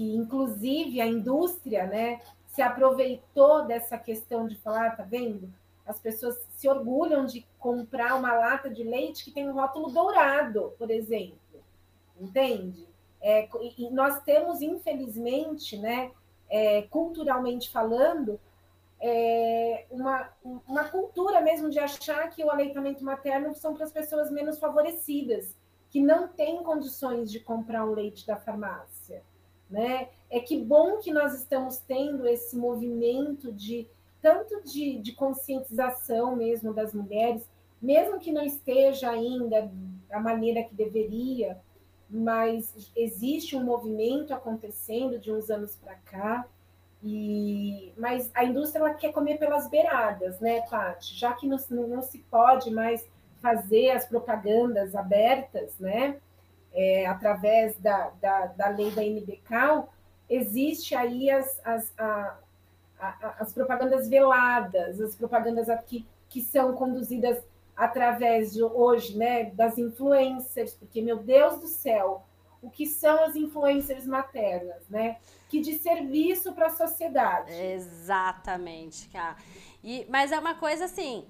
[0.00, 5.52] que inclusive a indústria, né, se aproveitou dessa questão de falar, tá vendo?
[5.84, 10.72] As pessoas se orgulham de comprar uma lata de leite que tem um rótulo dourado,
[10.78, 11.36] por exemplo.
[12.18, 12.88] Entende?
[13.20, 13.46] É,
[13.76, 16.12] e nós temos, infelizmente, né,
[16.48, 18.40] é, culturalmente falando,
[18.98, 20.30] é, uma,
[20.66, 25.54] uma cultura mesmo de achar que o aleitamento materno são para as pessoas menos favorecidas,
[25.90, 29.22] que não têm condições de comprar um leite da farmácia.
[29.70, 30.08] Né?
[30.28, 33.86] É que bom que nós estamos tendo esse movimento de
[34.20, 37.48] tanto de, de conscientização mesmo das mulheres,
[37.80, 39.70] mesmo que não esteja ainda
[40.08, 41.58] da maneira que deveria,
[42.08, 46.46] mas existe um movimento acontecendo de uns anos para cá.
[47.02, 51.14] E, mas a indústria ela quer comer pelas beiradas, né, Paty?
[51.16, 53.08] Já que não, não se pode mais
[53.40, 56.18] fazer as propagandas abertas, né,
[56.72, 59.92] é, através da, da, da lei da NBCal,
[60.28, 62.38] existe aí as, as, a,
[62.98, 67.42] a, as propagandas veladas, as propagandas aqui que são conduzidas
[67.76, 72.24] através de hoje, né, das influencers, porque meu Deus do céu,
[72.62, 75.16] o que são as influencers maternas, né?
[75.48, 77.52] Que de serviço para a sociedade.
[77.52, 79.36] Exatamente, cara.
[79.82, 81.24] E, mas é uma coisa assim,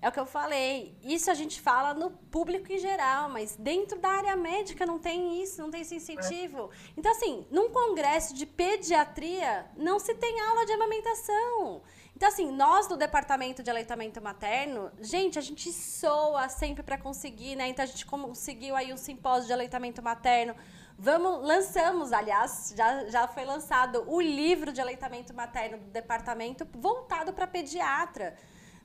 [0.00, 0.96] é o que eu falei.
[1.02, 5.42] Isso a gente fala no público em geral, mas dentro da área médica não tem
[5.42, 6.70] isso, não tem esse incentivo.
[6.96, 11.82] Então, assim, num congresso de pediatria, não se tem aula de amamentação.
[12.14, 17.56] Então, assim, nós do departamento de aleitamento materno, gente, a gente soa sempre para conseguir,
[17.56, 17.68] né?
[17.68, 20.54] Então, a gente conseguiu aí um simpósio de aleitamento materno.
[20.96, 27.32] Vamos, lançamos, aliás, já, já foi lançado o livro de aleitamento materno do departamento voltado
[27.32, 28.36] para pediatra.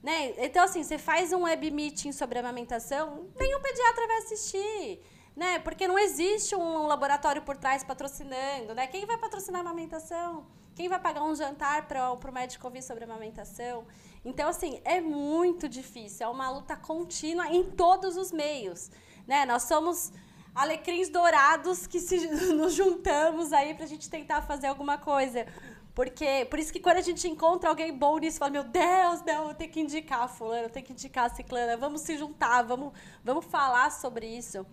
[0.03, 0.33] Né?
[0.37, 4.99] Então, assim, você faz um web meeting sobre amamentação, nenhum pediatra vai assistir.
[5.33, 5.59] Né?
[5.59, 8.85] Porque não existe um laboratório por trás patrocinando, né?
[8.85, 10.45] Quem vai patrocinar a amamentação?
[10.75, 13.85] Quem vai pagar um jantar para o médico ouvir sobre amamentação?
[14.25, 16.27] Então, assim, é muito difícil.
[16.27, 18.91] É uma luta contínua em todos os meios.
[19.25, 19.45] Né?
[19.45, 20.11] Nós somos
[20.53, 25.47] alecrins dourados que se, nos juntamos aí para a gente tentar fazer alguma coisa.
[25.93, 29.49] Porque, por isso que quando a gente encontra alguém bom nisso, fala, meu Deus, não,
[29.49, 32.93] eu tenho que indicar fulano, eu tenho que indicar a ciclana, vamos se juntar, vamos,
[33.23, 34.65] vamos falar sobre isso.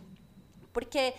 [0.72, 1.14] Porque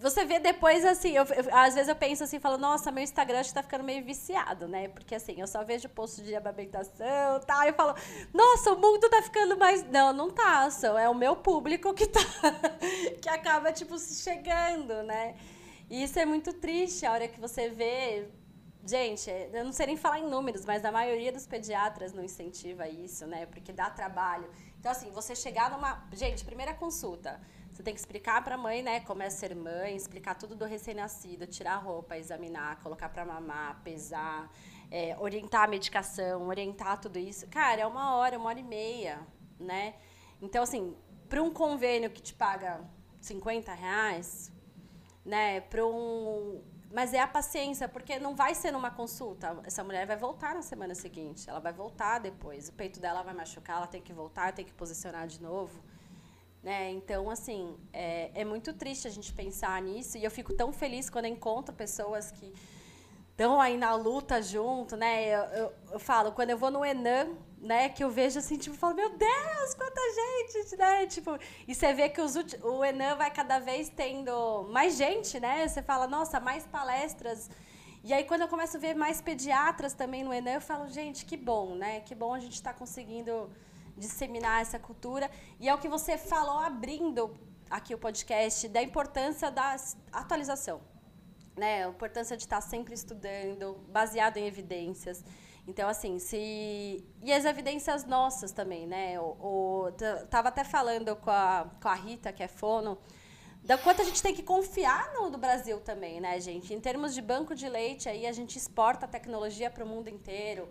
[0.00, 3.40] você vê depois, assim, eu, eu, às vezes eu penso assim, falo, nossa, meu Instagram
[3.40, 4.88] está ficando meio viciado, né?
[4.88, 7.94] Porque assim, eu só vejo post de amamentação e tal, e eu falo,
[8.34, 9.84] nossa, o mundo tá ficando mais.
[9.90, 12.20] Não, não tá, só é o meu público que tá.
[13.22, 15.36] que acaba, tipo, chegando, né?
[15.88, 18.28] E isso é muito triste a hora que você vê.
[18.86, 22.88] Gente, eu não sei nem falar em números, mas a maioria dos pediatras não incentiva
[22.88, 23.44] isso, né?
[23.46, 24.48] Porque dá trabalho.
[24.78, 26.06] Então, assim, você chegar numa.
[26.12, 27.40] Gente, primeira consulta.
[27.72, 30.64] Você tem que explicar para a mãe, né, como é ser mãe, explicar tudo do
[30.64, 34.50] recém-nascido, tirar a roupa, examinar, colocar para mamar, pesar,
[34.90, 37.46] é, orientar a medicação, orientar tudo isso.
[37.48, 39.20] Cara, é uma hora, uma hora e meia,
[39.60, 39.96] né?
[40.40, 40.96] Então, assim,
[41.28, 42.80] para um convênio que te paga
[43.20, 44.50] 50 reais,
[45.24, 46.62] né, para um...
[46.96, 49.54] Mas é a paciência, porque não vai ser numa consulta.
[49.64, 52.70] Essa mulher vai voltar na semana seguinte, ela vai voltar depois.
[52.70, 55.78] O peito dela vai machucar, ela tem que voltar, tem que posicionar de novo.
[56.62, 56.90] Né?
[56.92, 60.16] Então, assim, é, é muito triste a gente pensar nisso.
[60.16, 62.50] E eu fico tão feliz quando encontro pessoas que
[63.36, 65.28] estão aí na luta junto, né?
[65.28, 68.74] Eu, eu, eu, falo, quando eu vou no Enam, né, que eu vejo assim, tipo,
[68.74, 71.06] falo, meu Deus, quanta gente, né?
[71.06, 75.68] Tipo, e você vê que os, o Enam vai cada vez tendo mais gente, né?
[75.68, 77.50] Você fala, nossa, mais palestras.
[78.02, 81.26] E aí, quando eu começo a ver mais pediatras também no Enam, eu falo, gente,
[81.26, 82.00] que bom, né?
[82.00, 83.50] Que bom a gente estar tá conseguindo
[83.98, 85.30] disseminar essa cultura.
[85.60, 87.36] E é o que você falou abrindo
[87.68, 89.76] aqui o podcast, da importância da
[90.10, 90.95] atualização.
[91.56, 91.84] Né?
[91.84, 95.24] A importância de estar sempre estudando, baseado em evidências.
[95.66, 97.04] Então, assim, se.
[97.22, 99.18] E as evidências nossas também, né?
[99.18, 99.92] O, o,
[100.30, 102.98] tava até falando com a, com a Rita, que é fono,
[103.64, 106.72] da quanto a gente tem que confiar no do Brasil também, né, gente?
[106.72, 110.08] Em termos de banco de leite, aí a gente exporta a tecnologia para o mundo
[110.08, 110.68] inteiro.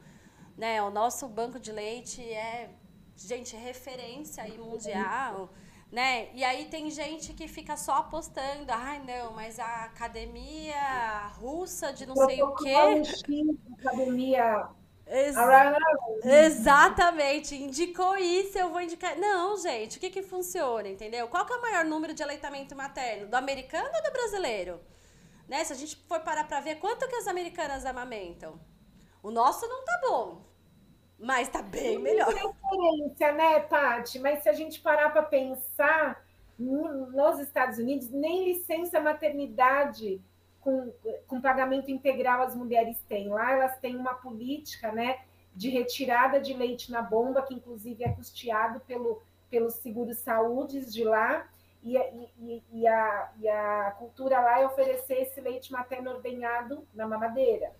[0.58, 0.82] Né?
[0.82, 2.70] O nosso banco de leite é
[3.18, 5.50] gente, referência aí mundial,
[5.96, 6.28] né?
[6.34, 12.06] E aí tem gente que fica só apostando, ai não, mas a academia russa de
[12.06, 12.76] não sei o quê.
[13.80, 14.68] Academia
[15.08, 15.38] Ex
[16.26, 19.16] exatamente, indicou isso, eu vou indicar.
[19.18, 21.30] Não, gente, o que que funciona, entendeu?
[21.30, 23.28] Qual que é o maior número de aleitamento materno?
[23.28, 24.82] Do americano ou do brasileiro?
[25.48, 25.64] Né?
[25.64, 28.60] Se a gente for parar para ver quanto que as americanas amamentam,
[29.24, 30.41] o nosso não tá bom.
[31.18, 32.28] Mas tá bem melhor.
[32.28, 34.20] Tem diferença, né, Tati?
[34.20, 36.26] Mas se a gente parar para pensar,
[36.57, 40.22] nos Estados Unidos, nem licença maternidade
[40.61, 40.91] com,
[41.28, 43.30] com pagamento integral as mulheres têm.
[43.30, 45.20] Lá elas têm uma política, né,
[45.53, 51.03] de retirada de leite na bomba, que inclusive é custeado pelo, pelo seguro saúde de
[51.03, 51.47] lá.
[51.84, 51.95] e,
[52.39, 57.72] e, e, a, e a cultura lá é oferecer esse leite materno ordenhado na mamadeira.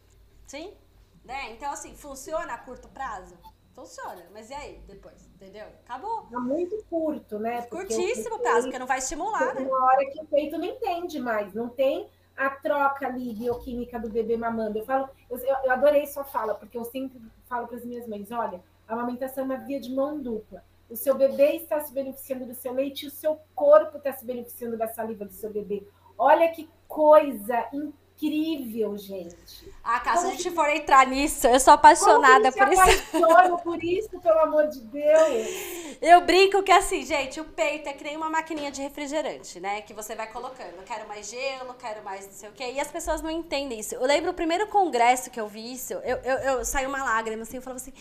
[0.46, 0.74] Sim,
[1.26, 1.52] né?
[1.52, 3.36] Então, assim, funciona a curto prazo?
[3.74, 5.66] Funciona, mas e aí, depois, entendeu?
[5.84, 6.28] Acabou.
[6.32, 7.64] É muito curto, né?
[7.64, 9.62] Porque Curtíssimo prazo, porque não vai estimular, né?
[9.62, 12.08] Uma hora que o peito não entende mais, não tem
[12.38, 14.78] a troca ali bioquímica do bebê mamando.
[14.78, 18.32] Eu falo, eu, eu adorei sua fala, porque eu sempre falo para as minhas mães,
[18.32, 20.64] olha, a amamentação é uma via de mão dupla.
[20.90, 24.24] O seu bebê está se beneficiando do seu leite e o seu corpo está se
[24.24, 25.86] beneficiando da saliva do seu bebê.
[26.18, 28.05] Olha que coisa incrível,
[28.98, 29.74] gente.
[29.84, 32.82] Ah, caso Como a gente for entrar nisso, eu sou apaixonada por isso.
[33.14, 35.98] Eu por isso, pelo amor de Deus.
[36.02, 39.82] Eu brinco que assim, gente, o peito é que nem uma maquininha de refrigerante, né?
[39.82, 40.84] Que você vai colocando.
[40.86, 42.72] Quero mais gelo, quero mais não sei o quê.
[42.74, 43.96] E as pessoas não entendem isso.
[43.96, 47.44] Eu lembro o primeiro congresso que eu vi isso, eu, eu, eu saí uma lágrima
[47.44, 47.94] assim, eu falava assim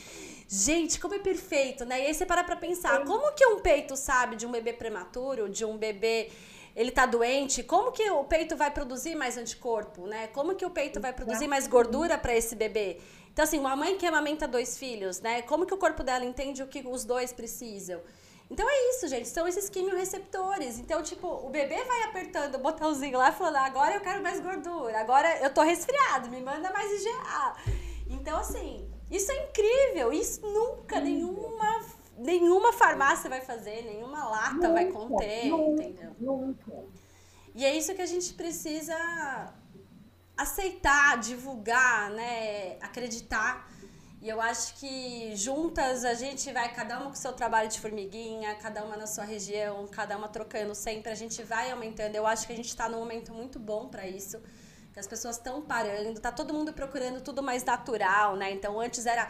[0.49, 2.03] Gente, como é perfeito, né?
[2.03, 5.49] E aí você para pra pensar, como que um peito sabe de um bebê prematuro,
[5.49, 6.31] de um bebê
[6.75, 10.27] ele tá doente, como que o peito vai produzir mais anticorpo, né?
[10.29, 13.01] Como que o peito vai produzir mais gordura para esse bebê?
[13.33, 15.43] Então, assim, uma mãe que amamenta dois filhos, né?
[15.43, 18.01] Como que o corpo dela entende o que os dois precisam?
[18.51, 19.29] Então é isso, gente.
[19.29, 20.79] São esses quimiorreceptores.
[20.79, 25.01] Então, tipo, o bebê vai apertando o botãozinho lá falando, agora eu quero mais gordura,
[25.01, 27.57] agora eu tô resfriado, me manda mais IgA.
[28.11, 30.13] Então, assim, isso é incrível.
[30.13, 31.81] Isso nunca, nenhuma,
[32.19, 36.17] nenhuma farmácia vai fazer, nenhuma lata nunca, vai conter, nunca, entendeu?
[36.19, 36.73] Nunca.
[37.55, 39.55] E é isso que a gente precisa
[40.37, 42.77] aceitar, divulgar, né?
[42.81, 43.71] Acreditar.
[44.21, 48.55] E eu acho que juntas a gente vai, cada uma com seu trabalho de formiguinha,
[48.55, 52.17] cada uma na sua região, cada uma trocando sempre, a gente vai aumentando.
[52.17, 54.41] Eu acho que a gente está num momento muito bom para isso
[54.95, 58.53] que as pessoas estão parando, tá todo mundo procurando tudo mais natural, né?
[58.53, 59.29] Então antes era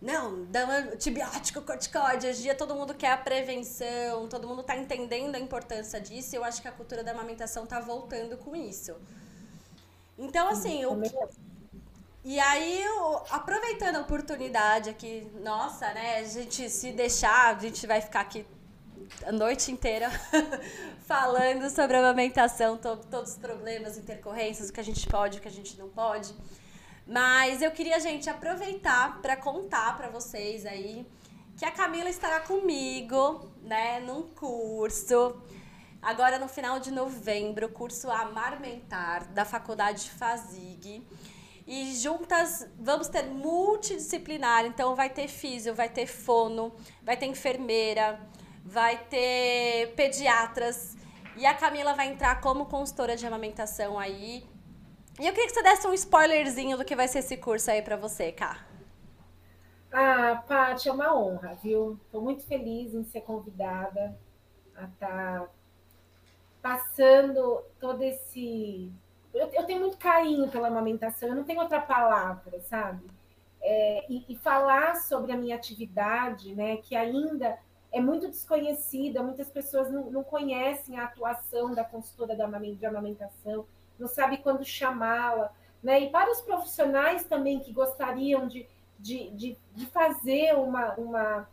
[0.00, 2.26] não, dá antibiótico, corticóide.
[2.26, 6.34] Hoje em dia todo mundo quer a prevenção, todo mundo tá entendendo a importância disso.
[6.34, 8.94] E eu acho que a cultura da amamentação tá voltando com isso.
[10.18, 11.00] Então, assim, o
[12.24, 16.18] E aí, eu, aproveitando a oportunidade aqui, nossa, né?
[16.18, 18.46] A gente se deixar, a gente vai ficar aqui
[19.24, 20.10] a noite inteira
[21.06, 25.40] falando sobre a amamentação, to todos os problemas, intercorrências, o que a gente pode, o
[25.40, 26.34] que a gente não pode.
[27.06, 31.06] Mas eu queria, gente, aproveitar para contar para vocês aí
[31.56, 35.40] que a Camila estará comigo, né, num curso.
[36.02, 41.06] Agora no final de novembro, curso Amarmentar da Faculdade Fazig.
[41.66, 48.20] E juntas vamos ter multidisciplinar, então vai ter físio, vai ter fono, vai ter enfermeira,
[48.64, 50.96] vai ter pediatras
[51.36, 54.44] e a Camila vai entrar como consultora de amamentação aí.
[55.18, 57.80] E eu queria que você desse um spoilerzinho do que vai ser esse curso aí
[57.80, 58.66] para você, Cá.
[59.90, 61.98] Ah, Paty, é uma honra, viu?
[62.04, 64.18] Estou muito feliz em ser convidada
[64.76, 65.48] a estar tá
[66.60, 68.92] passando todo esse.
[69.32, 73.06] Eu, eu, tenho muito carinho pela amamentação, eu não tenho outra palavra, sabe?
[73.62, 77.58] É, e, e, falar sobre a minha atividade, né, que ainda
[77.90, 83.66] é muito desconhecida, muitas pessoas não, não conhecem a atuação da consultora de amamentação,
[83.98, 85.52] não sabe quando chamá-la.
[85.82, 86.00] Né?
[86.00, 88.66] E para os profissionais também que gostariam de,
[88.98, 91.48] de, de, de fazer uma, uma,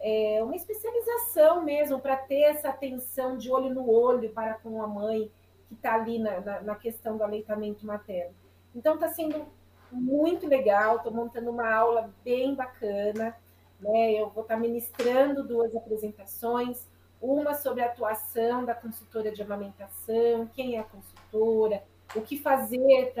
[0.00, 4.86] é, uma especialização mesmo, para ter essa atenção de olho no olho para com a
[4.86, 5.30] mãe
[5.68, 8.34] que está ali na, na, na questão do aleitamento materno.
[8.74, 9.46] Então, está sendo
[9.90, 13.36] muito legal, estou montando uma aula bem bacana.
[13.80, 14.12] Né?
[14.12, 16.86] Eu vou estar ministrando duas apresentações,
[17.20, 21.82] uma sobre a atuação da consultora de amamentação, quem é a consultora,
[22.14, 23.12] o que fazer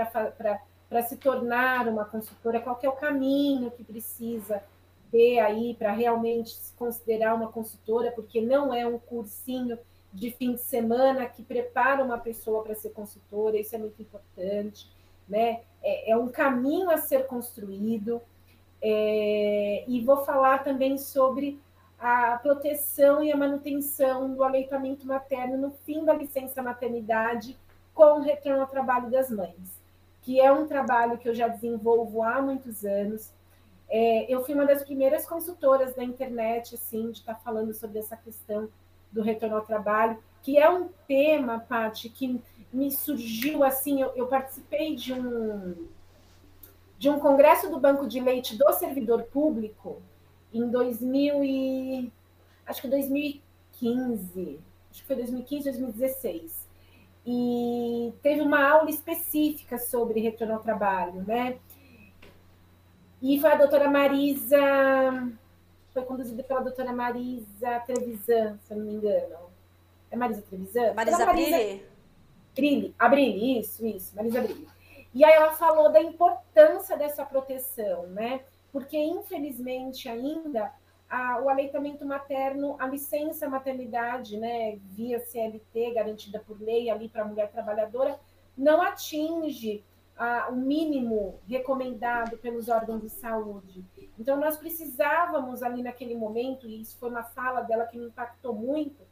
[0.88, 4.62] para se tornar uma consultora, qual é o caminho que precisa
[5.10, 9.78] ter aí para realmente se considerar uma consultora, porque não é um cursinho
[10.12, 14.90] de fim de semana que prepara uma pessoa para ser consultora, isso é muito importante,
[15.28, 15.60] né?
[15.82, 18.20] É, é um caminho a ser construído.
[18.80, 21.60] É, e vou falar também sobre
[21.98, 27.56] a proteção e a manutenção do aleitamento materno no fim da licença maternidade
[27.98, 29.82] com o retorno ao trabalho das mães,
[30.22, 33.32] que é um trabalho que eu já desenvolvo há muitos anos.
[33.88, 38.16] É, eu fui uma das primeiras consultoras da internet, assim, de estar falando sobre essa
[38.16, 38.68] questão
[39.10, 42.40] do retorno ao trabalho, que é um tema, Paty, que
[42.72, 45.88] me surgiu assim, eu, eu participei de um
[46.98, 50.02] de um congresso do Banco de Leite do Servidor Público
[50.52, 52.12] em 2000 e
[52.66, 56.57] acho que 2015, acho que foi 2015, 2016.
[57.30, 61.58] E teve uma aula específica sobre retorno ao trabalho, né?
[63.20, 64.58] E foi a doutora Marisa,
[65.92, 69.36] foi conduzida pela doutora Marisa Trevisan, se eu não me engano.
[70.10, 70.94] É Marisa Trevisan?
[70.94, 71.56] Marisa, Marisa
[72.54, 72.94] Brilli.
[72.98, 73.58] Brilli.
[73.60, 74.66] Isso, isso, Marisa Brilli.
[75.12, 78.40] E aí ela falou da importância dessa proteção, né?
[78.72, 80.72] Porque, infelizmente, ainda
[81.08, 87.22] a, o aleitamento materno, a licença maternidade, né, via CLT, garantida por lei ali para
[87.22, 88.18] a mulher trabalhadora,
[88.56, 89.84] não atinge
[90.16, 93.84] a, o mínimo recomendado pelos órgãos de saúde.
[94.18, 98.52] Então, nós precisávamos ali naquele momento, e isso foi uma fala dela que me impactou
[98.52, 99.06] muito,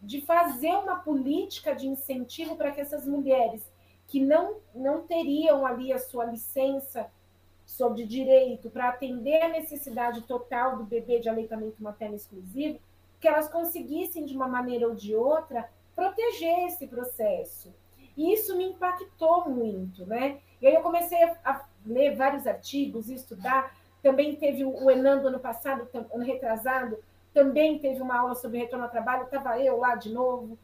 [0.00, 3.70] de fazer uma política de incentivo para que essas mulheres
[4.06, 7.10] que não, não teriam ali a sua licença
[7.66, 12.78] sobre direito para atender a necessidade total do bebê de aleitamento materno exclusivo,
[13.20, 17.74] que elas conseguissem, de uma maneira ou de outra, proteger esse processo.
[18.16, 20.38] E isso me impactou muito, né?
[20.62, 23.76] E aí eu comecei a ler vários artigos, estudar.
[24.02, 26.98] Também teve o Enando ano passado, ano retrasado,
[27.34, 30.56] também teve uma aula sobre retorno ao trabalho, estava eu lá de novo.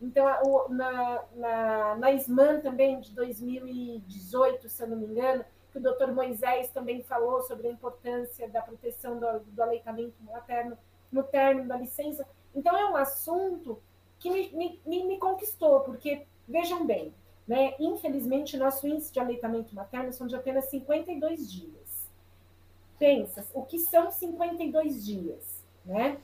[0.00, 0.26] Então,
[0.68, 5.44] na, na, na SMAN também, de 2018, se eu não me engano,
[5.76, 10.78] que o doutor Moisés também falou sobre a importância da proteção do, do aleitamento materno
[11.12, 12.26] no término da licença.
[12.54, 13.78] Então, é um assunto
[14.18, 17.12] que me, me, me conquistou, porque, vejam bem,
[17.46, 22.08] né, infelizmente, nosso índice de aleitamento materno são de apenas 52 dias.
[22.98, 25.62] Pensa, o que são 52 dias?
[25.84, 26.18] Né?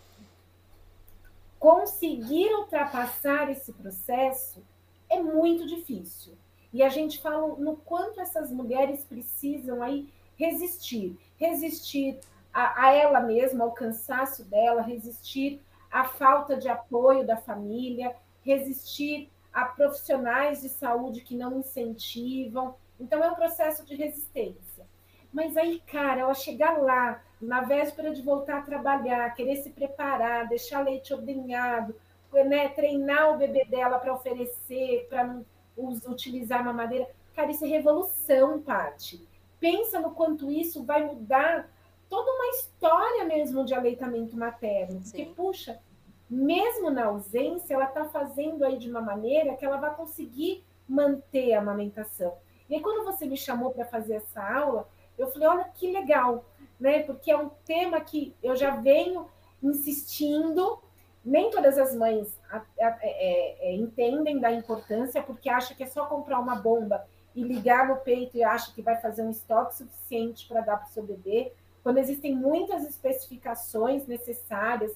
[1.59, 4.64] Conseguir ultrapassar esse processo
[5.11, 6.38] é muito difícil.
[6.72, 12.18] E a gente fala no quanto essas mulheres precisam aí resistir, resistir
[12.52, 15.60] a, a ela mesma, ao cansaço dela, resistir
[15.90, 22.74] à falta de apoio da família, resistir a profissionais de saúde que não incentivam.
[22.98, 24.86] Então é um processo de resistência.
[25.32, 30.48] Mas aí, cara, ela chegar lá, na véspera de voltar a trabalhar, querer se preparar,
[30.48, 31.94] deixar leite ordenhado,
[32.32, 35.44] né, treinar o bebê dela para oferecer, para não
[35.76, 37.08] utilizar uma madeira.
[37.34, 39.26] Cara, isso é revolução, Paty.
[39.58, 41.70] Pensa no quanto isso vai mudar
[42.08, 45.00] toda uma história mesmo de aleitamento materno.
[45.02, 45.10] Sim.
[45.10, 45.80] Porque, puxa,
[46.28, 51.54] mesmo na ausência, ela está fazendo aí de uma maneira que ela vai conseguir manter
[51.54, 52.34] a amamentação.
[52.68, 56.44] E aí, quando você me chamou para fazer essa aula, eu falei, olha que legal,
[56.78, 57.02] né?
[57.02, 59.26] Porque é um tema que eu já venho
[59.62, 60.80] insistindo
[61.24, 62.36] nem todas as mães
[62.78, 67.42] é, é, é, entendem da importância, porque acha que é só comprar uma bomba e
[67.42, 70.90] ligar no peito e acha que vai fazer um estoque suficiente para dar para o
[70.90, 74.92] seu bebê, quando existem muitas especificações necessárias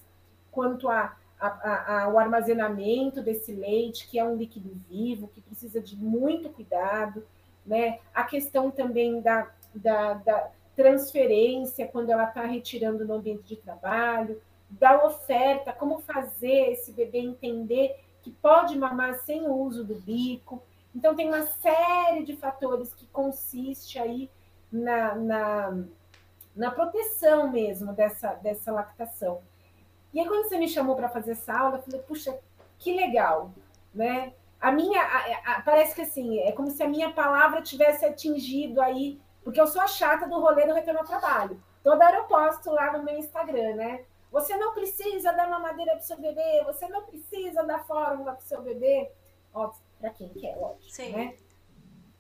[0.53, 5.97] quanto a, a, ao armazenamento desse leite, que é um líquido vivo, que precisa de
[5.97, 7.27] muito cuidado,
[7.65, 7.99] né?
[8.15, 14.41] A questão também da, da, da transferência, quando ela está retirando no ambiente de trabalho,
[14.79, 20.63] da oferta, como fazer esse bebê entender que pode mamar sem o uso do bico.
[20.95, 24.31] Então, tem uma série de fatores que consiste aí
[24.71, 25.79] na, na,
[26.55, 29.43] na proteção mesmo dessa, dessa lactação.
[30.13, 32.39] E aí, quando você me chamou para fazer essa aula, eu falei, puxa,
[32.79, 33.53] que legal,
[33.95, 34.33] né?
[34.61, 38.81] A minha, a, a, parece que assim, é como se a minha palavra tivesse atingido
[38.81, 41.63] aí, porque eu sou a chata do rolê do retorno ao trabalho.
[41.85, 44.05] Toda hora eu posto lá no meu Instagram, né?
[44.37, 48.45] Você não precisa dar mamadeira para o seu bebê, você não precisa dar fórmula para
[48.45, 49.11] o seu bebê.
[49.55, 51.13] Ó, para quem quer, lógico, Sim.
[51.13, 51.37] né?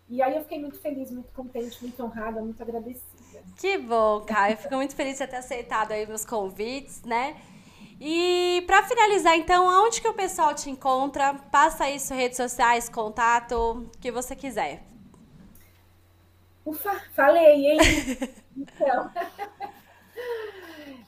[0.08, 3.42] E aí eu fiquei muito feliz, muito contente, muito honrada, muito agradecida.
[3.58, 4.56] Que bom, Caio.
[4.56, 7.38] Fico muito feliz de ter aceitado aí meus convites, né?
[8.00, 11.34] E para finalizar, então, aonde que o pessoal te encontra?
[11.52, 14.82] Passa aí suas redes sociais, contato, o que você quiser.
[16.64, 17.78] Ufa, falei, hein?
[18.56, 19.10] então,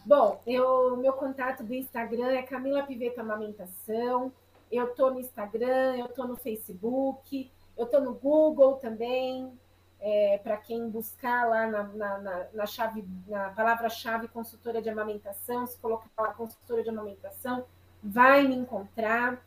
[0.08, 4.32] Bom, eu, meu contato do Instagram é Camila Piveta Amamentação.
[4.72, 9.52] Eu tô no Instagram, eu tô no Facebook, eu tô no Google também.
[10.00, 15.66] É, para quem buscar lá na, na, na, na chave, na palavra-chave consultora de amamentação,
[15.66, 17.66] se colocar lá consultora de amamentação,
[18.02, 19.44] vai me encontrar.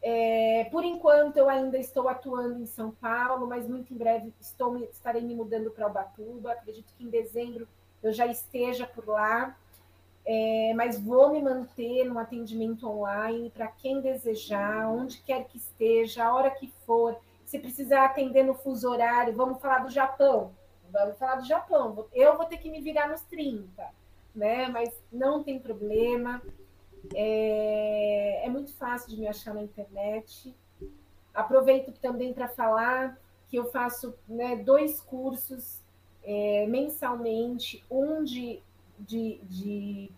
[0.00, 4.76] É, por enquanto, eu ainda estou atuando em São Paulo, mas muito em breve estou,
[4.84, 6.52] estarei me mudando para Ubatuba.
[6.52, 7.66] Acredito que em dezembro
[8.04, 9.56] eu já esteja por lá
[10.26, 16.24] é, mas vou me manter no atendimento online para quem desejar, onde quer que esteja,
[16.24, 17.16] a hora que for.
[17.44, 20.50] Se precisar atender no fuso horário, vamos falar do Japão.
[20.90, 22.06] Vamos falar do Japão.
[22.12, 23.88] Eu vou ter que me virar nos 30,
[24.34, 24.66] né?
[24.66, 26.42] Mas não tem problema.
[27.14, 30.52] É, é muito fácil de me achar na internet.
[31.32, 33.16] Aproveito também para falar
[33.48, 35.80] que eu faço né, dois cursos
[36.24, 38.60] é, mensalmente, um de
[38.98, 40.10] de, de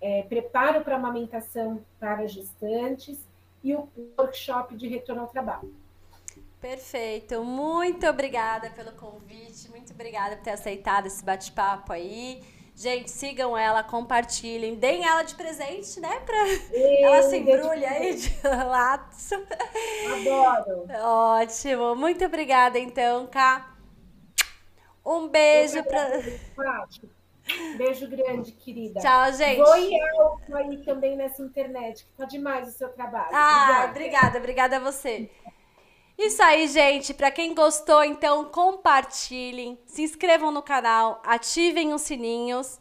[0.00, 3.18] é, preparo para amamentação para gestantes
[3.62, 5.74] e o workshop de retorno ao trabalho.
[6.60, 7.44] Perfeito.
[7.44, 9.70] Muito obrigada pelo convite.
[9.70, 12.42] Muito obrigada por ter aceitado esse bate-papo aí.
[12.74, 16.20] Gente, sigam ela, compartilhem, deem ela de presente, né?
[16.20, 19.34] Pra Ei, ela se embrulha aí de laço.
[20.12, 20.86] Adoro.
[21.02, 21.96] Ótimo.
[21.96, 23.74] Muito obrigada, então, Cá.
[25.04, 26.22] Um beijo para.
[27.76, 29.00] Beijo grande, querida.
[29.00, 29.58] Tchau, gente.
[29.58, 33.30] Goião aí também nessa internet, que tá demais o seu trabalho.
[33.32, 35.30] Ah, obrigada, obrigada, obrigada a você.
[36.18, 37.14] Isso aí, gente.
[37.14, 42.78] Para quem gostou, então compartilhem, se inscrevam no canal, ativem os sininhos.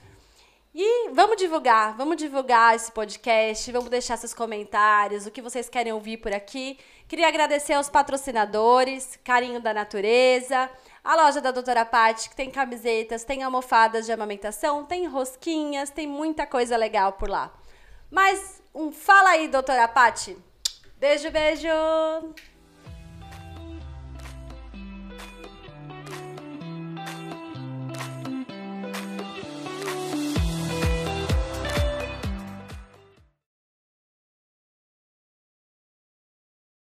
[0.74, 5.91] E vamos divulgar, vamos divulgar esse podcast, vamos deixar seus comentários, o que vocês querem
[5.91, 6.78] ouvir por aqui.
[7.07, 10.70] Queria agradecer aos patrocinadores, Carinho da Natureza,
[11.07, 16.05] a loja da Doutora Paty, que tem camisetas, tem almofadas de amamentação, tem rosquinhas, tem
[16.05, 17.49] muita coisa legal por lá.
[18.11, 20.37] Mas um fala aí, Doutora Paty.
[20.99, 21.69] Beijo, beijo!